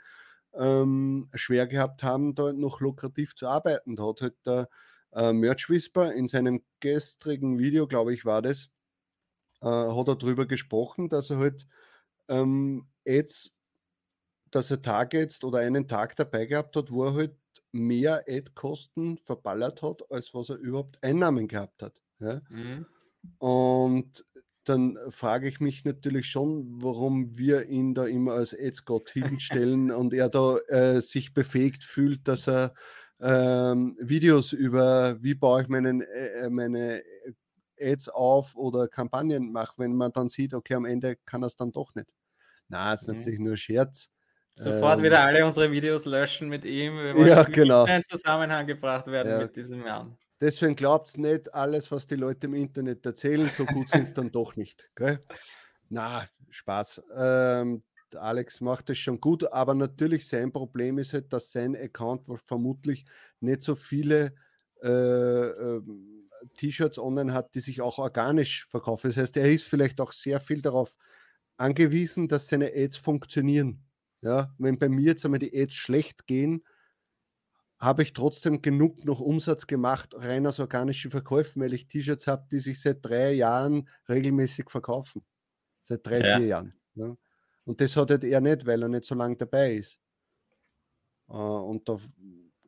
[0.52, 3.96] ähm, schwer gehabt haben, da noch lukrativ zu arbeiten.
[3.96, 4.68] Da hat halt der
[5.12, 8.68] äh, Merch Whisper in seinem gestrigen Video, glaube ich, war das,
[9.62, 11.66] äh, hat er darüber gesprochen, dass er halt
[12.28, 13.52] ähm, Ads,
[14.50, 17.36] dass er Targets oder einen Tag dabei gehabt hat, wo er halt
[17.72, 22.00] mehr Ad-Kosten verballert hat, als was er überhaupt Einnahmen gehabt hat.
[22.20, 22.40] Ja?
[22.48, 22.86] Mhm.
[23.38, 24.24] Und
[24.64, 30.14] dann frage ich mich natürlich schon, warum wir ihn da immer als Ads-Gott hinstellen und
[30.14, 32.74] er da äh, sich befähigt fühlt, dass er
[33.20, 37.02] ähm, Videos über, wie baue ich meinen, äh, meine
[37.80, 41.72] Ads auf oder Kampagnen mache, wenn man dann sieht, okay, am Ende kann es dann
[41.72, 42.08] doch nicht.
[42.68, 43.16] Na, ist mhm.
[43.16, 44.10] natürlich nur Scherz.
[44.54, 46.96] Sofort ähm, wieder alle unsere Videos löschen mit ihm.
[46.96, 47.86] Wir ja, genau.
[47.86, 49.38] in Zusammenhang gebracht werden ja.
[49.38, 50.16] mit diesem Herrn.
[50.40, 54.30] Deswegen glaubt nicht alles, was die Leute im Internet erzählen, so gut sind es dann
[54.30, 54.90] doch nicht.
[54.94, 55.24] Gell?
[55.88, 57.02] Na, Spaß.
[57.16, 57.82] Ähm,
[58.14, 63.04] Alex macht es schon gut, aber natürlich sein Problem ist halt, dass sein Account vermutlich
[63.40, 64.34] nicht so viele
[64.82, 65.82] äh, äh,
[66.54, 69.08] T-Shirts online hat, die sich auch organisch verkaufen.
[69.08, 70.96] Das heißt, er ist vielleicht auch sehr viel darauf
[71.56, 73.84] angewiesen, dass seine Ads funktionieren.
[74.20, 76.64] Ja, wenn bei mir jetzt einmal die Ads schlecht gehen,
[77.78, 82.46] habe ich trotzdem genug noch Umsatz gemacht, rein aus organischen Verkäufen, weil ich T-Shirts habe,
[82.50, 85.24] die sich seit drei Jahren regelmäßig verkaufen.
[85.82, 86.38] Seit drei, ja.
[86.38, 86.74] vier Jahren.
[86.94, 87.16] Ja.
[87.64, 90.00] Und das hat halt er nicht, weil er nicht so lange dabei ist.
[91.28, 91.98] Äh, und da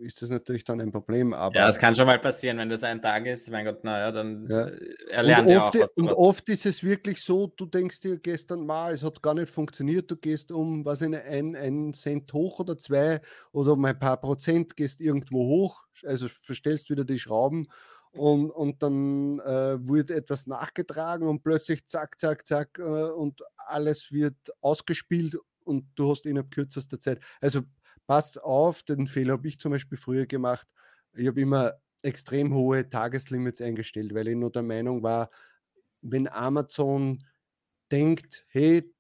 [0.01, 1.33] ist das natürlich dann ein Problem.
[1.33, 3.51] Aber ja, es kann schon mal passieren, wenn das ein Tag ist.
[3.51, 4.67] Mein Gott, naja, dann ja.
[4.67, 5.91] Äh, erlernt er auch was.
[5.93, 6.17] Und was.
[6.17, 10.11] oft ist es wirklich so, du denkst dir gestern, ma, es hat gar nicht funktioniert,
[10.11, 13.21] du gehst um, was in ein, ein Cent hoch oder zwei
[13.53, 17.69] oder um ein paar Prozent gehst irgendwo hoch, also verstellst wieder die Schrauben
[18.13, 24.11] und, und dann äh, wird etwas nachgetragen und plötzlich zack, zack, zack äh, und alles
[24.11, 27.21] wird ausgespielt und du hast innerhalb kürzester Zeit.
[27.41, 27.61] Also
[28.11, 30.67] passt auf, den Fehler habe ich zum Beispiel früher gemacht.
[31.13, 35.31] Ich habe immer extrem hohe Tageslimits eingestellt, weil ich nur der Meinung war,
[36.03, 37.23] wenn Amazon
[37.93, 38.93] denkt, hey,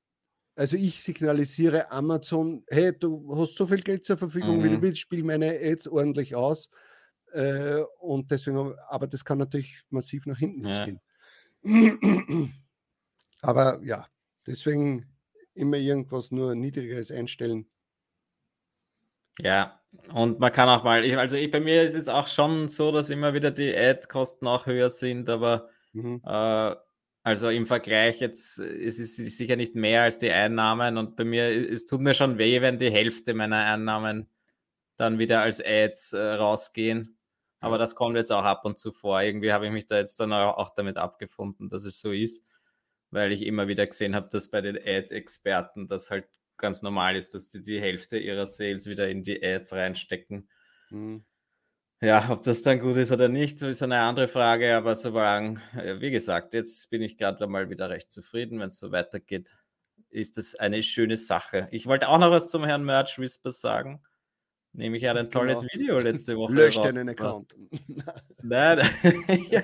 [0.54, 4.62] also ich signalisiere Amazon, hey, du hast so viel Geld zur Verfügung, mhm.
[4.62, 4.82] wie du mhm.
[4.82, 6.70] willst, spiel meine Ads ordentlich aus.
[7.32, 10.84] Äh, und deswegen, aber das kann natürlich massiv nach hinten ja.
[11.64, 12.54] gehen.
[13.42, 14.06] aber ja,
[14.46, 15.08] deswegen
[15.54, 17.66] immer irgendwas nur niedrigeres einstellen.
[19.38, 19.80] Ja,
[20.12, 22.92] und man kann auch mal, ich, also ich, bei mir ist es auch schon so,
[22.92, 26.20] dass immer wieder die Ad-Kosten auch höher sind, aber mhm.
[26.24, 26.74] äh,
[27.22, 31.44] also im Vergleich jetzt, es ist sicher nicht mehr als die Einnahmen und bei mir,
[31.44, 34.28] es tut mir schon weh, wenn die Hälfte meiner Einnahmen
[34.96, 37.18] dann wieder als Ads äh, rausgehen.
[37.60, 39.20] Aber das kommt jetzt auch ab und zu vor.
[39.20, 42.44] Irgendwie habe ich mich da jetzt dann auch damit abgefunden, dass es so ist,
[43.10, 46.26] weil ich immer wieder gesehen habe, dass bei den Ad-Experten das halt
[46.60, 50.48] ganz normal ist, dass die die Hälfte ihrer Sales wieder in die Ads reinstecken.
[50.90, 51.24] Mhm.
[52.02, 55.60] Ja, ob das dann gut ist oder nicht, ist eine andere Frage, aber solange,
[55.98, 59.50] wie gesagt, jetzt bin ich gerade mal wieder recht zufrieden, wenn es so weitergeht,
[60.08, 61.68] ist das eine schöne Sache.
[61.72, 64.02] Ich wollte auch noch was zum Herrn Merch Whisper sagen.
[64.72, 65.72] Nämlich hat ein tolles genau.
[65.74, 66.52] Video letzte Woche.
[66.52, 67.56] Löscht deinen Account.
[68.42, 68.78] Nein,
[69.50, 69.62] ja,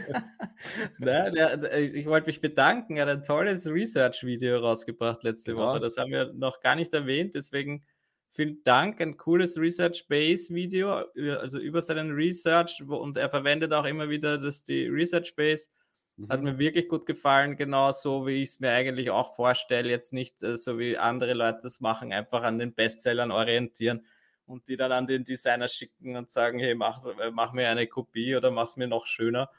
[0.99, 2.97] nein also, ich wollte mich bedanken.
[2.97, 5.69] Er hat ein tolles Research-Video rausgebracht letzte genau.
[5.69, 5.81] Woche.
[5.81, 7.35] Das haben wir noch gar nicht erwähnt.
[7.35, 7.85] Deswegen
[8.33, 9.01] vielen Dank.
[9.01, 11.05] Ein cooles Research-Base-Video,
[11.39, 12.83] also über seinen Research.
[12.87, 15.69] Und er verwendet auch immer wieder das, die Research-Base.
[16.17, 16.29] Mhm.
[16.29, 19.89] Hat mir wirklich gut gefallen, genau so, wie ich es mir eigentlich auch vorstelle.
[19.89, 24.05] Jetzt nicht äh, so, wie andere Leute das machen, einfach an den Bestsellern orientieren
[24.47, 27.87] und die dann an den Designer schicken und sagen, hey, mach, äh, mach mir eine
[27.87, 29.51] Kopie oder mach es mir noch schöner.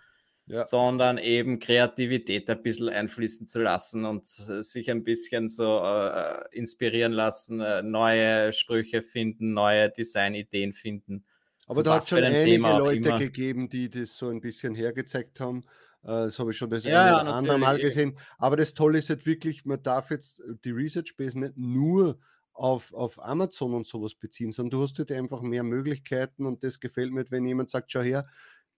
[0.50, 0.64] Ja.
[0.64, 7.12] sondern eben Kreativität ein bisschen einfließen zu lassen und sich ein bisschen so äh, inspirieren
[7.12, 11.26] lassen, äh, neue Sprüche finden, neue Designideen finden.
[11.68, 15.42] Aber da hat es schon einige Thema Leute gegeben, die das so ein bisschen hergezeigt
[15.42, 15.66] haben.
[16.04, 18.18] Äh, das habe ich schon das ja, eine oder andere Mal gesehen.
[18.38, 22.20] Aber das Tolle ist halt wirklich, man darf jetzt die Research Base nicht nur
[22.58, 26.80] auf, auf Amazon und sowas beziehen, sondern du hast halt einfach mehr Möglichkeiten und das
[26.80, 28.28] gefällt mir, wenn jemand sagt, schau her,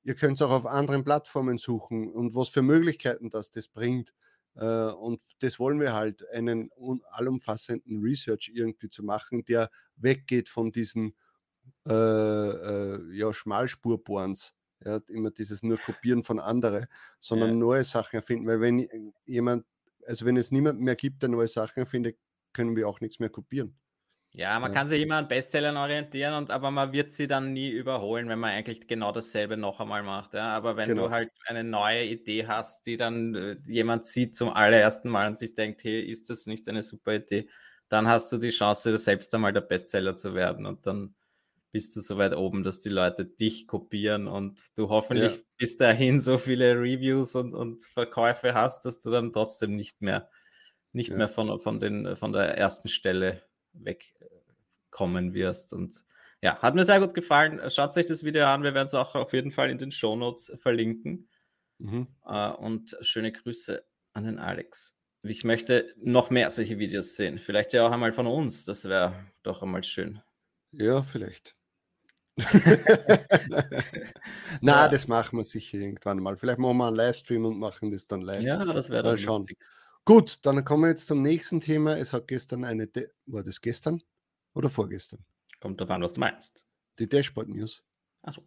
[0.04, 4.14] ihr könnt es auch auf anderen Plattformen suchen und was für Möglichkeiten das das bringt.
[4.56, 6.70] Äh, und das wollen wir halt, einen
[7.12, 11.16] allumfassenden Research irgendwie zu machen, der weggeht von diesen
[11.88, 14.56] äh, äh, ja, Schmalspurbohrens.
[14.86, 16.86] Ja, immer dieses nur Kopieren von anderen,
[17.20, 17.56] sondern ja.
[17.56, 18.48] neue Sachen erfinden.
[18.48, 19.66] Weil wenn jemand,
[20.06, 22.18] also wenn es niemand mehr gibt, der neue Sachen erfindet,
[22.54, 23.78] können wir auch nichts mehr kopieren.
[24.32, 24.78] Ja, man ja.
[24.78, 28.38] kann sich immer an Bestsellern orientieren, und, aber man wird sie dann nie überholen, wenn
[28.38, 30.36] man eigentlich genau dasselbe noch einmal macht.
[30.36, 30.54] Ja?
[30.56, 31.08] Aber wenn genau.
[31.08, 35.40] du halt eine neue Idee hast, die dann äh, jemand sieht zum allerersten Mal und
[35.40, 37.50] sich denkt, hey, ist das nicht eine super Idee,
[37.88, 40.68] dann hast du die Chance, selbst einmal der Bestseller zu werden.
[40.68, 41.16] Und dann
[41.72, 45.44] bist du so weit oben, dass die Leute dich kopieren und du hoffentlich ja.
[45.58, 50.30] bis dahin so viele Reviews und, und Verkäufe hast, dass du dann trotzdem nicht mehr
[50.92, 51.18] nicht ja.
[51.18, 55.74] mehr von, von, den, von der ersten Stelle wegkommen wirst.
[55.74, 56.04] Und
[56.42, 57.62] ja, hat mir sehr gut gefallen.
[57.70, 58.64] Schaut euch das Video an.
[58.64, 61.30] Wir werden es auch auf jeden Fall in den Show Notes verlinken.
[61.80, 62.08] Mhm.
[62.26, 64.98] Uh, und schöne Grüße an den Alex.
[65.24, 67.40] Ich möchte noch mehr solche Videos sehen.
[67.40, 68.66] Vielleicht ja auch einmal von uns.
[68.66, 70.22] Das wäre doch einmal schön.
[70.72, 71.56] Ja, vielleicht.
[74.62, 74.88] Na, ja.
[74.88, 76.38] das machen wir sicher irgendwann mal.
[76.38, 78.42] Vielleicht machen wir einen Livestream und machen das dann live.
[78.42, 79.18] Ja, das wäre dann.
[79.18, 79.58] Lustig.
[80.10, 81.96] Gut, dann kommen wir jetzt zum nächsten Thema.
[81.96, 84.02] Es hat gestern eine, De war das gestern
[84.56, 85.24] oder vorgestern?
[85.62, 86.68] Kommt davon, was du meinst.
[86.98, 87.84] Die Dashboard News.
[88.24, 88.42] Achso.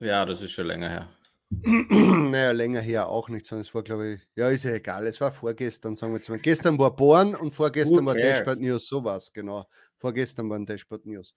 [0.00, 1.08] Ja, das ist schon länger her.
[1.50, 5.06] naja, länger her auch nicht, sondern es war, glaube ich, ja, ist ja egal.
[5.06, 6.40] Es war vorgestern, sagen wir jetzt mal.
[6.40, 9.68] Gestern war Born und vorgestern war Dashboard News, sowas, genau.
[9.98, 11.32] Vorgestern waren Dashboard News.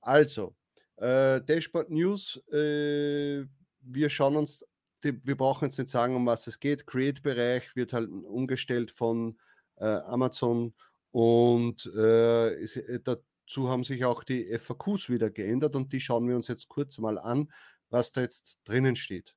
[0.00, 0.56] Also,
[0.96, 3.44] äh, Dashboard News, äh,
[3.82, 4.64] wir schauen uns
[5.04, 6.86] die, wir brauchen jetzt nicht sagen, um was es geht.
[6.86, 9.38] Create-Bereich wird halt umgestellt von
[9.76, 10.74] äh, Amazon
[11.10, 16.28] und äh, ist, äh, dazu haben sich auch die FAQs wieder geändert und die schauen
[16.28, 17.52] wir uns jetzt kurz mal an,
[17.90, 19.36] was da jetzt drinnen steht.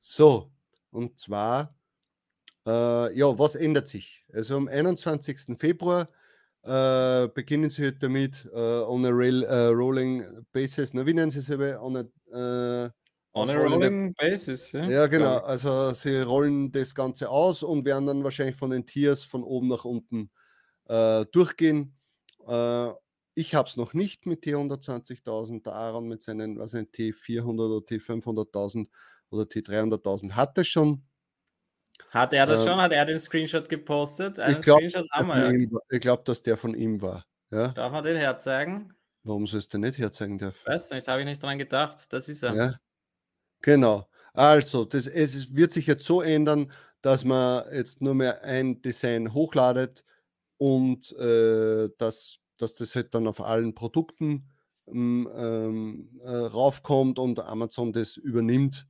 [0.00, 0.52] So,
[0.90, 1.74] und zwar,
[2.66, 4.24] äh, ja, was ändert sich?
[4.32, 5.58] Also am 21.
[5.58, 6.08] Februar
[6.62, 11.38] äh, beginnen sie halt damit, äh, on a rail, rolling basis, na, wie nennen sie
[11.38, 11.50] es?
[11.50, 12.92] On a,
[13.36, 14.84] On a rolling basis, ja.
[14.88, 15.38] Ja, genau.
[15.38, 19.66] Also sie rollen das Ganze aus und werden dann wahrscheinlich von den Tiers von oben
[19.66, 20.30] nach unten
[20.86, 21.96] äh, durchgehen.
[22.46, 22.90] Äh,
[23.34, 25.64] ich habe es noch nicht mit T120.000.
[25.64, 28.86] Der Aaron mit seinen was ein T400 oder T500.000
[29.30, 31.02] oder T300.000 hat es schon.
[32.10, 32.80] Hat er das äh, schon?
[32.80, 34.38] Hat er den Screenshot gepostet?
[34.38, 35.98] Einen ich glaube, ja.
[35.98, 37.26] glaub, dass der von ihm war.
[37.50, 37.68] Ja?
[37.68, 38.94] Darf man den herzeigen?
[39.24, 40.64] Warum soll es denn nicht herzeigen dürfen?
[40.66, 42.12] Weiß nicht, habe ich nicht dran gedacht.
[42.12, 42.54] Das ist er.
[42.54, 42.74] Ja.
[43.64, 44.06] Genau.
[44.34, 49.32] Also, das, es wird sich jetzt so ändern, dass man jetzt nur mehr ein Design
[49.32, 50.04] hochladet
[50.58, 54.50] und äh, dass, dass das halt dann auf allen Produkten
[54.86, 58.86] ähm, ähm äh, raufkommt und Amazon das übernimmt,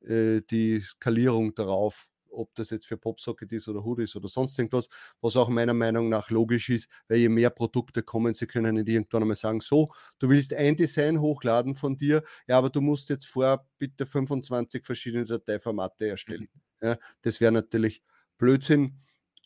[0.00, 4.88] äh, die Skalierung darauf ob das jetzt für Popsocket ist oder Hoodies oder sonst irgendwas,
[5.20, 8.88] was auch meiner Meinung nach logisch ist, weil je mehr Produkte kommen, sie können nicht
[8.88, 13.08] irgendwann einmal sagen, so, du willst ein Design hochladen von dir, ja, aber du musst
[13.08, 16.48] jetzt vorher bitte 25 verschiedene Dateiformate erstellen.
[16.52, 16.88] Mhm.
[16.88, 18.02] Ja, das wäre natürlich
[18.38, 19.00] Blödsinn.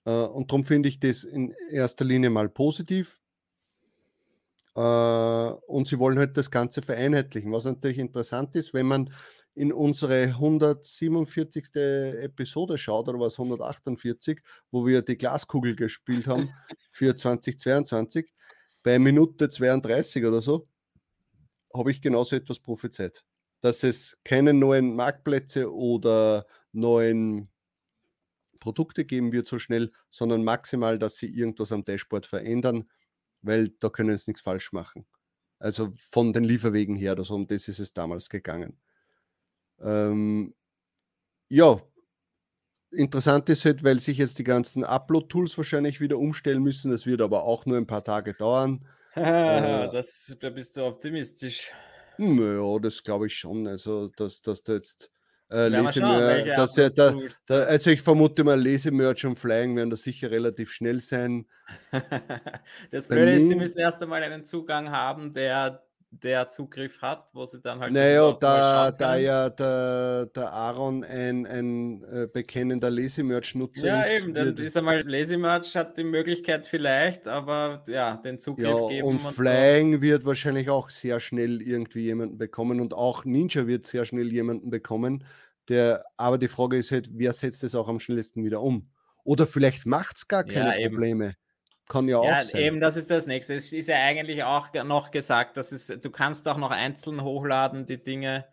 [0.05, 3.21] Äh, und darum finde ich das in erster Linie mal positiv.
[4.75, 7.53] Äh, und sie wollen halt das Ganze vereinheitlichen.
[7.53, 9.13] Was natürlich interessant ist, wenn man
[9.59, 11.75] in unsere 147.
[11.75, 14.41] Episode schaut, oder was 148,
[14.71, 16.49] wo wir die Glaskugel gespielt haben
[16.93, 18.33] für 2022,
[18.85, 20.69] bei Minute 32 oder so,
[21.75, 23.25] habe ich genauso etwas prophezeit.
[23.61, 27.49] Dass es keine neuen Marktplätze oder neuen
[28.61, 32.89] Produkte geben wird so schnell, sondern maximal, dass sie irgendwas am Dashboard verändern,
[33.43, 35.07] weil da können sie nichts falsch machen.
[35.59, 38.79] Also von den Lieferwegen her oder so, um das ist es damals gegangen.
[39.81, 40.55] Ähm,
[41.49, 41.81] ja,
[42.91, 46.91] interessant ist halt, weil sich jetzt die ganzen Upload-Tools wahrscheinlich wieder umstellen müssen.
[46.91, 48.87] Das wird aber auch nur ein paar Tage dauern.
[49.15, 51.71] äh, das, da bist du optimistisch.
[52.19, 53.67] Ja, das glaube ich schon.
[53.67, 55.11] Also, dass, dass da jetzt
[55.51, 57.15] äh, dass er da,
[57.47, 61.47] da, also ich vermute mal, Lesemerch und Flying werden da sicher relativ schnell sein.
[62.91, 67.45] das Blöde ist, sie müssen erst einmal einen Zugang haben, der der Zugriff hat, wo
[67.45, 67.93] sie dann halt.
[67.93, 74.13] Naja, da, da ja der, der Aaron ein, ein äh, bekennender Lesemerch-Nutzer ja, ist.
[74.13, 78.89] Ja, eben, dann ist einmal Lesemerch hat die Möglichkeit vielleicht, aber ja, den Zugriff ja,
[78.89, 79.07] geben.
[79.07, 80.03] Und, und Flying so.
[80.03, 84.71] wird wahrscheinlich auch sehr schnell irgendwie jemanden bekommen und auch Ninja wird sehr schnell jemanden
[84.71, 85.25] bekommen.
[85.69, 88.89] Der, aber die Frage ist halt, wer setzt es auch am schnellsten wieder um?
[89.25, 91.27] Oder vielleicht macht es gar keine ja, Probleme.
[91.27, 91.35] Eben.
[91.89, 92.61] Kann ja, ja auch sein.
[92.61, 93.55] Eben, das ist das nächste.
[93.55, 97.87] Es ist ja eigentlich auch noch gesagt, dass es, du kannst auch noch einzeln hochladen,
[97.87, 98.47] die Dinge.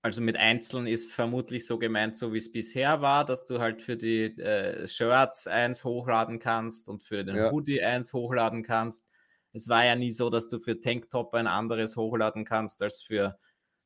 [0.00, 3.80] Also mit einzeln ist vermutlich so gemeint, so wie es bisher war, dass du halt
[3.80, 7.50] für die äh, Shirts eins hochladen kannst und für den ja.
[7.50, 9.04] Hoodie eins hochladen kannst.
[9.52, 13.38] Es war ja nie so, dass du für Tanktop ein anderes hochladen kannst als für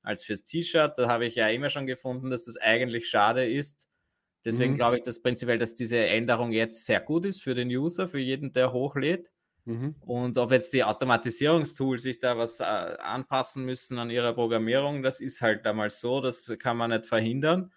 [0.02, 0.94] als fürs T-Shirt.
[0.96, 3.86] Da habe ich ja immer schon gefunden, dass das eigentlich schade ist,
[4.44, 4.76] Deswegen mhm.
[4.76, 8.20] glaube ich, dass prinzipiell, dass diese Änderung jetzt sehr gut ist für den User, für
[8.20, 9.30] jeden, der hochlädt.
[9.64, 9.96] Mhm.
[10.00, 15.20] Und ob jetzt die Automatisierungstools sich da was äh, anpassen müssen an ihrer Programmierung, das
[15.20, 17.72] ist halt damals so, das kann man nicht verhindern.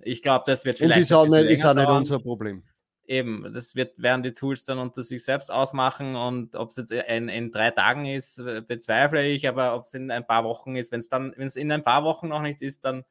[0.00, 0.96] Ich glaube, das wird vielleicht.
[0.96, 2.62] Und ist auch nicht, ist auch nicht unser Problem.
[3.04, 6.92] Eben, das wird, werden die Tools dann unter sich selbst ausmachen und ob es jetzt
[6.92, 8.36] in, in, drei Tagen ist,
[8.68, 11.56] bezweifle ich, aber ob es in ein paar Wochen ist, wenn es dann, wenn es
[11.56, 13.04] in ein paar Wochen noch nicht ist, dann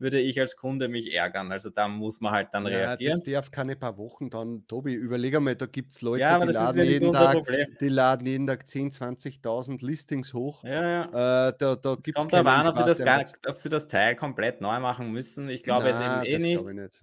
[0.00, 1.52] würde ich als Kunde mich ärgern.
[1.52, 3.20] Also da muss man halt dann ja, reagieren.
[3.24, 6.52] Das darf keine paar Wochen dann, Tobi, überleg einmal, da gibt es Leute, ja, die,
[6.52, 7.38] laden jeden Tag,
[7.80, 10.64] die laden jeden Tag 10, 20.000 Listings hoch.
[10.64, 11.48] Ja, ja.
[11.48, 14.16] Äh, da, da gibt's kommt darauf an, ob sie, das gar, ob sie das Teil
[14.16, 15.48] komplett neu machen müssen.
[15.50, 16.72] Ich glaube jetzt eben eh nicht.
[16.72, 17.02] nicht.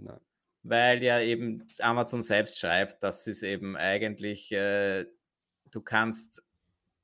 [0.63, 5.05] Weil ja eben Amazon selbst schreibt, dass es eben eigentlich, äh,
[5.71, 6.43] du kannst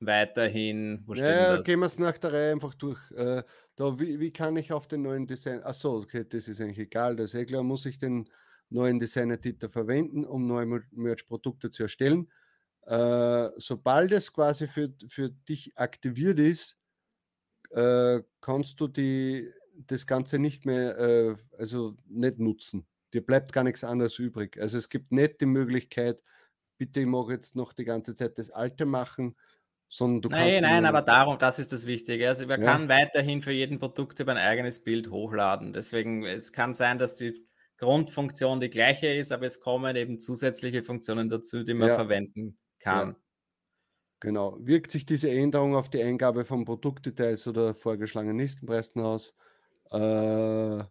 [0.00, 1.04] weiterhin.
[1.14, 2.98] ja, gehen wir es nach der Reihe einfach durch.
[3.12, 3.42] Äh,
[3.76, 7.16] da, wie, wie kann ich auf den neuen Design, achso, okay, das ist eigentlich egal,
[7.16, 8.28] das ist eh klar, muss ich den
[8.70, 12.30] neuen Designer-Titel verwenden, um neue Merch-Produkte zu erstellen.
[12.86, 16.76] Äh, sobald es quasi für, für dich aktiviert ist,
[17.70, 19.50] äh, kannst du die,
[19.86, 22.86] das Ganze nicht mehr, äh, also nicht nutzen.
[23.12, 24.58] Dir bleibt gar nichts anderes übrig.
[24.60, 26.20] Also es gibt nicht die Möglichkeit,
[26.78, 29.36] bitte ich mache jetzt noch die ganze Zeit das Alte machen,
[29.96, 32.26] sondern du nein, nein, aber darum, das ist das Wichtige.
[32.26, 32.66] Also man ja.
[32.66, 35.72] kann weiterhin für jeden Produkt über ein eigenes Bild hochladen.
[35.72, 37.46] Deswegen, es kann sein, dass die
[37.78, 41.94] Grundfunktion die gleiche ist, aber es kommen eben zusätzliche Funktionen dazu, die man ja.
[41.94, 43.10] verwenden kann.
[43.10, 43.16] Ja.
[44.18, 44.56] Genau.
[44.58, 49.36] Wirkt sich diese Änderung auf die Eingabe von Produktdetails oder vorgeschlagenen Listenpreisen aus?
[49.92, 50.82] Äh,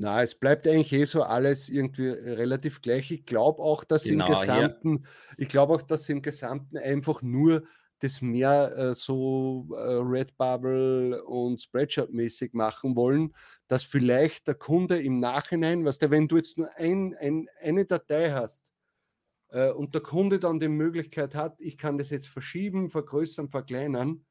[0.00, 3.10] na, es bleibt eigentlich eh so alles irgendwie relativ gleich.
[3.10, 5.34] Ich glaube auch, dass genau, im Gesamten, ja.
[5.38, 7.62] ich glaube auch, dass im Gesamten einfach nur
[8.00, 13.34] das mehr äh, so äh, Redbubble und Spreadshirt-mäßig machen wollen,
[13.66, 17.84] dass vielleicht der Kunde im Nachhinein, was der, wenn du jetzt nur ein, ein, eine
[17.84, 18.72] Datei hast
[19.48, 24.24] äh, und der Kunde dann die Möglichkeit hat, ich kann das jetzt verschieben, vergrößern, verkleinern,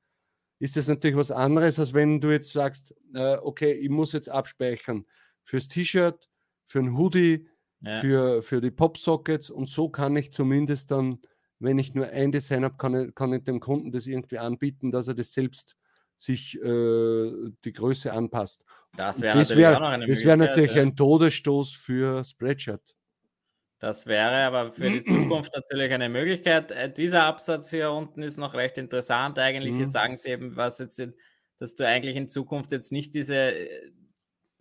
[0.60, 4.30] ist das natürlich was anderes, als wenn du jetzt sagst, äh, okay, ich muss jetzt
[4.30, 5.06] abspeichern
[5.44, 6.30] fürs T-Shirt,
[6.66, 7.48] für ein Hoodie,
[7.82, 8.00] ja.
[8.02, 11.20] für, für die Popsockets und so kann ich zumindest dann,
[11.60, 14.92] wenn ich nur ein Design habe, kann ich, kann ich dem Kunden das irgendwie anbieten,
[14.92, 15.76] dass er das selbst
[16.18, 18.66] sich äh, die Größe anpasst.
[18.96, 20.82] Das wäre natürlich, wär, wär natürlich ja.
[20.82, 22.96] ein Todesstoß für Spreadshirt.
[23.80, 26.72] Das wäre aber für die Zukunft natürlich eine Möglichkeit.
[26.72, 29.38] Äh, dieser Absatz hier unten ist noch recht interessant.
[29.38, 29.86] Eigentlich mhm.
[29.86, 31.02] sagen sie eben, was jetzt,
[31.60, 33.92] dass du eigentlich in Zukunft jetzt nicht diese äh,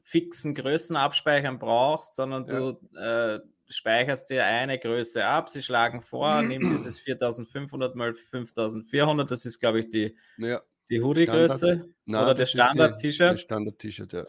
[0.06, 2.58] fixen Größen abspeichern brauchst, sondern ja.
[2.60, 5.50] du äh, speicherst dir eine Größe ab.
[5.50, 10.62] Sie schlagen vor, nimm dieses 4500 mal 5400, das ist, glaube ich, die, ja.
[10.88, 13.40] die Hoodie-Größe oder der Standard-T-Shirt.
[13.40, 14.26] Standard-T-Shirt, ja.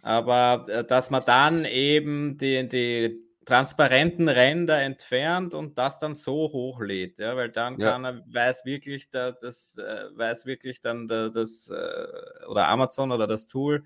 [0.00, 6.52] Aber äh, dass man dann eben die, die transparenten Ränder entfernt und das dann so
[6.52, 7.90] hochlädt, ja, weil dann ja.
[7.90, 13.10] kann er, weiß wirklich, da, das, äh, weiß wirklich dann da, das, äh, oder Amazon
[13.10, 13.82] oder das Tool,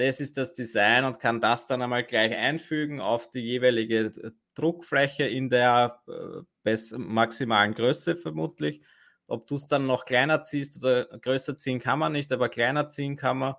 [0.00, 5.24] das ist das Design und kann das dann einmal gleich einfügen auf die jeweilige Druckfläche
[5.24, 8.82] in der äh, maximalen Größe vermutlich.
[9.26, 12.88] Ob du es dann noch kleiner ziehst oder größer ziehen kann man nicht, aber kleiner
[12.88, 13.54] ziehen kann man.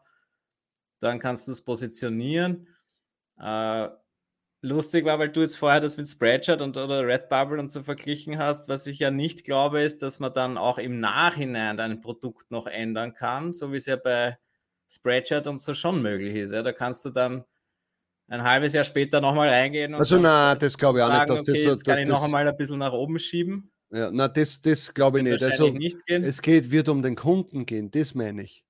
[1.00, 2.68] Dann kannst du es positionieren.
[3.40, 3.90] Äh,
[4.62, 8.40] lustig war, weil du jetzt vorher das mit Spreadshirt und oder Redbubble und so verglichen
[8.40, 8.68] hast.
[8.68, 12.68] Was ich ja nicht glaube, ist, dass man dann auch im Nachhinein ein Produkt noch
[12.68, 14.38] ändern kann, so wie es ja bei
[14.92, 16.52] Spreadshirt und so schon möglich ist.
[16.52, 17.44] Ja, da kannst du dann
[18.28, 19.94] ein halbes Jahr später nochmal reingehen.
[19.96, 21.42] also, na, das glaube ich auch sagen, nicht.
[21.42, 23.72] Dass okay, das, jetzt kann ich noch einmal ein bisschen nach oben schieben.
[23.92, 25.44] Ja, na, das, das glaube ich nicht.
[25.44, 28.64] Also, nicht es geht, wird um den Kunden gehen, das meine ich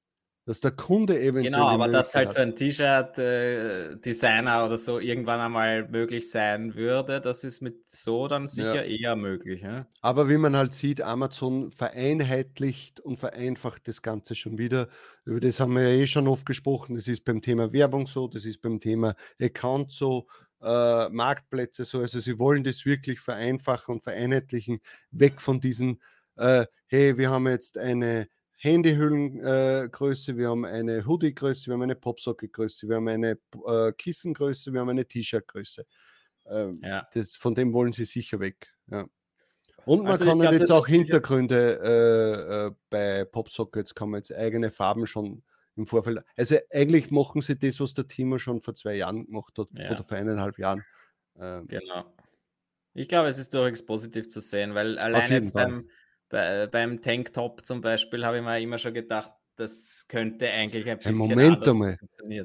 [0.45, 1.51] dass der Kunde eventuell.
[1.51, 7.21] Genau, aber dass halt so ein T-Shirt-Designer äh, oder so irgendwann einmal möglich sein würde,
[7.21, 9.09] das ist mit so dann sicher ja.
[9.09, 9.61] eher möglich.
[9.61, 9.85] Ja?
[10.01, 14.87] Aber wie man halt sieht, Amazon vereinheitlicht und vereinfacht das Ganze schon wieder.
[15.25, 16.95] Über das haben wir ja eh schon oft gesprochen.
[16.95, 20.27] Das ist beim Thema Werbung so, das ist beim Thema Account so.
[20.63, 24.79] Äh, Marktplätze so, also sie wollen das wirklich vereinfachen und vereinheitlichen,
[25.09, 25.99] weg von diesen,
[26.35, 28.27] äh, hey, wir haben jetzt eine
[28.61, 34.71] Handyhüllengröße, äh, wir haben eine Hoodie-Größe, wir haben eine Popsocket-Größe, wir haben eine äh, Kissengröße,
[34.71, 35.85] wir haben eine T-Shirt-Größe.
[36.45, 37.07] Ähm, ja.
[37.39, 38.71] von dem wollen sie sicher weg.
[38.87, 39.07] Ja.
[39.85, 44.33] Und man also kann glaub, jetzt auch Hintergründe äh, äh, bei Popsockets, kann man jetzt
[44.35, 45.41] eigene Farben schon
[45.75, 46.19] im Vorfeld.
[46.35, 49.89] Also eigentlich machen sie das, was der Timo schon vor zwei Jahren gemacht hat ja.
[49.89, 50.83] oder vor eineinhalb Jahren.
[51.39, 52.13] Ähm, genau.
[52.93, 55.89] Ich glaube, es ist durchaus positiv zu sehen, weil allein jetzt beim,
[56.31, 60.97] bei, beim Tanktop zum Beispiel habe ich mir immer schon gedacht, das könnte eigentlich ein
[60.97, 61.97] bisschen hey, Moment einmal.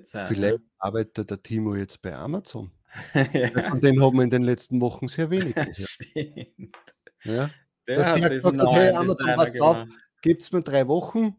[0.02, 0.26] sein.
[0.28, 0.64] Vielleicht ne?
[0.78, 2.70] arbeitet der Timo jetzt bei Amazon.
[3.32, 3.62] ja.
[3.62, 5.76] Von denen haben wir in den letzten Wochen sehr wenig gehört.
[5.76, 6.76] Stimmt.
[7.22, 7.50] Ja?
[7.86, 9.84] Der Dass hat gesagt hat, hey Amazon, pass auf,
[10.20, 11.36] gibt es mir drei Wochen,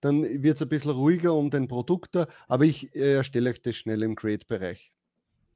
[0.00, 3.60] dann wird es ein bisschen ruhiger um den Produkt da, aber ich äh, erstelle euch
[3.60, 4.92] das schnell im Create-Bereich.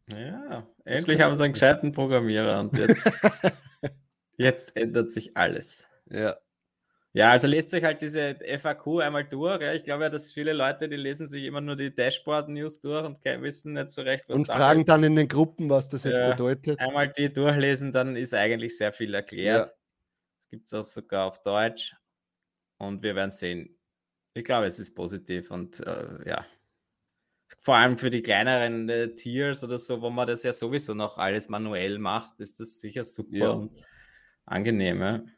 [0.09, 3.11] Ja, endlich haben sie einen gescheiten Programmierer und jetzt,
[4.37, 5.89] jetzt ändert sich alles.
[6.11, 6.37] Ja.
[7.17, 9.63] Ja, also lest euch halt diese FAQ einmal durch.
[9.63, 9.73] Ja.
[9.73, 13.25] Ich glaube ja, dass viele Leute, die lesen sich immer nur die Dashboard-News durch und
[13.25, 14.89] wissen nicht so recht, was Und fragen ist.
[14.91, 16.79] dann in den Gruppen, was das jetzt ja, bedeutet.
[16.79, 19.73] Einmal die durchlesen, dann ist eigentlich sehr viel erklärt.
[20.43, 21.95] Es gibt es auch sogar auf Deutsch.
[22.77, 23.79] Und wir werden sehen.
[24.35, 26.45] Ich glaube, es ist positiv und äh, ja.
[27.63, 31.17] Vor allem für die kleineren äh, Tiers oder so, wo man das ja sowieso noch
[31.17, 33.87] alles manuell macht, ist das sicher super und
[34.45, 35.31] angenehm.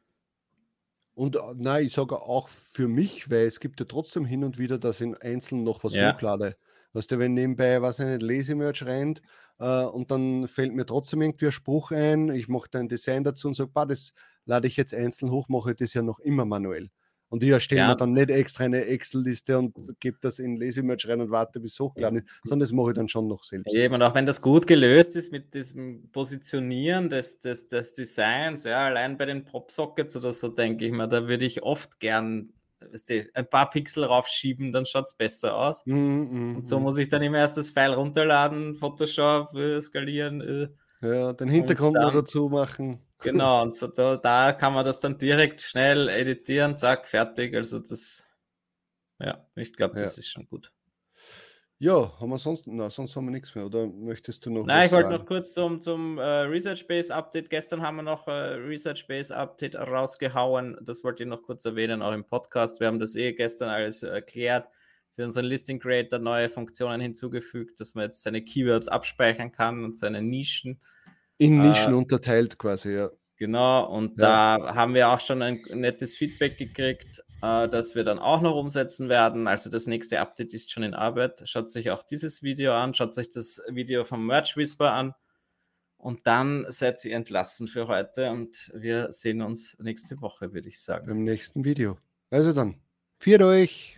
[1.18, 4.56] Und äh, nein, ich sage auch für mich, weil es gibt ja trotzdem hin und
[4.56, 6.12] wieder, dass ich einzeln noch was ja.
[6.12, 6.56] hochlade.
[6.92, 9.20] Weißt du, wenn nebenbei, was eine Lesemerch rennt
[9.58, 13.24] äh, und dann fällt mir trotzdem irgendwie ein Spruch ein, ich mache da ein Design
[13.24, 14.12] dazu und sage, das
[14.44, 16.88] lade ich jetzt einzeln hoch, mache ich das ja noch immer manuell.
[17.30, 17.88] Und ich erstelle ja.
[17.88, 21.74] mir dann nicht extra eine Excel-Liste und gebe das in Lesemerch rein und warte, bis
[21.74, 23.74] es hochgeladen ist, sondern das mache ich dann schon noch selbst.
[23.74, 28.64] Eben, und auch wenn das gut gelöst ist mit diesem Positionieren des, des, des Designs,
[28.64, 32.52] ja, allein bei den Pop-Sockets oder so, denke ich mal, da würde ich oft gern
[33.34, 35.84] ein paar Pixel raufschieben, dann schaut es besser aus.
[35.84, 36.82] Mm, mm, und so mm.
[36.82, 40.40] muss ich dann immer erst das File runterladen, Photoshop, äh, skalieren.
[40.40, 40.68] Äh,
[41.06, 43.00] ja, den Hintergrund dann, noch dazu machen.
[43.20, 47.54] Genau, und so da, da kann man das dann direkt schnell editieren, zack, fertig.
[47.54, 48.26] Also das,
[49.18, 50.20] ja, ich glaube, das ja.
[50.20, 50.72] ist schon gut.
[51.80, 54.66] Ja, haben wir sonst, na, sonst haben wir nichts mehr, oder möchtest du noch?
[54.66, 57.50] Nein, ich wollte noch kurz zum, zum äh, Research Base Update.
[57.50, 60.76] Gestern haben wir noch äh, Research Base Update rausgehauen.
[60.82, 62.80] Das wollte ich noch kurz erwähnen, auch im Podcast.
[62.80, 64.68] Wir haben das eh gestern alles erklärt.
[65.14, 69.98] Für unseren Listing Creator neue Funktionen hinzugefügt, dass man jetzt seine Keywords abspeichern kann und
[69.98, 70.80] seine Nischen.
[71.38, 73.10] In Nischen äh, unterteilt quasi, ja.
[73.36, 74.58] Genau, und ja.
[74.58, 78.56] da haben wir auch schon ein nettes Feedback gekriegt, äh, das wir dann auch noch
[78.56, 79.46] umsetzen werden.
[79.46, 81.42] Also das nächste Update ist schon in Arbeit.
[81.44, 85.14] Schaut sich auch dieses Video an, schaut sich das Video vom Merch Whisper an.
[85.98, 90.80] Und dann seid ihr entlassen für heute und wir sehen uns nächste Woche, würde ich
[90.80, 91.10] sagen.
[91.10, 91.98] Im nächsten Video.
[92.30, 92.76] Also dann,
[93.18, 93.97] viert euch!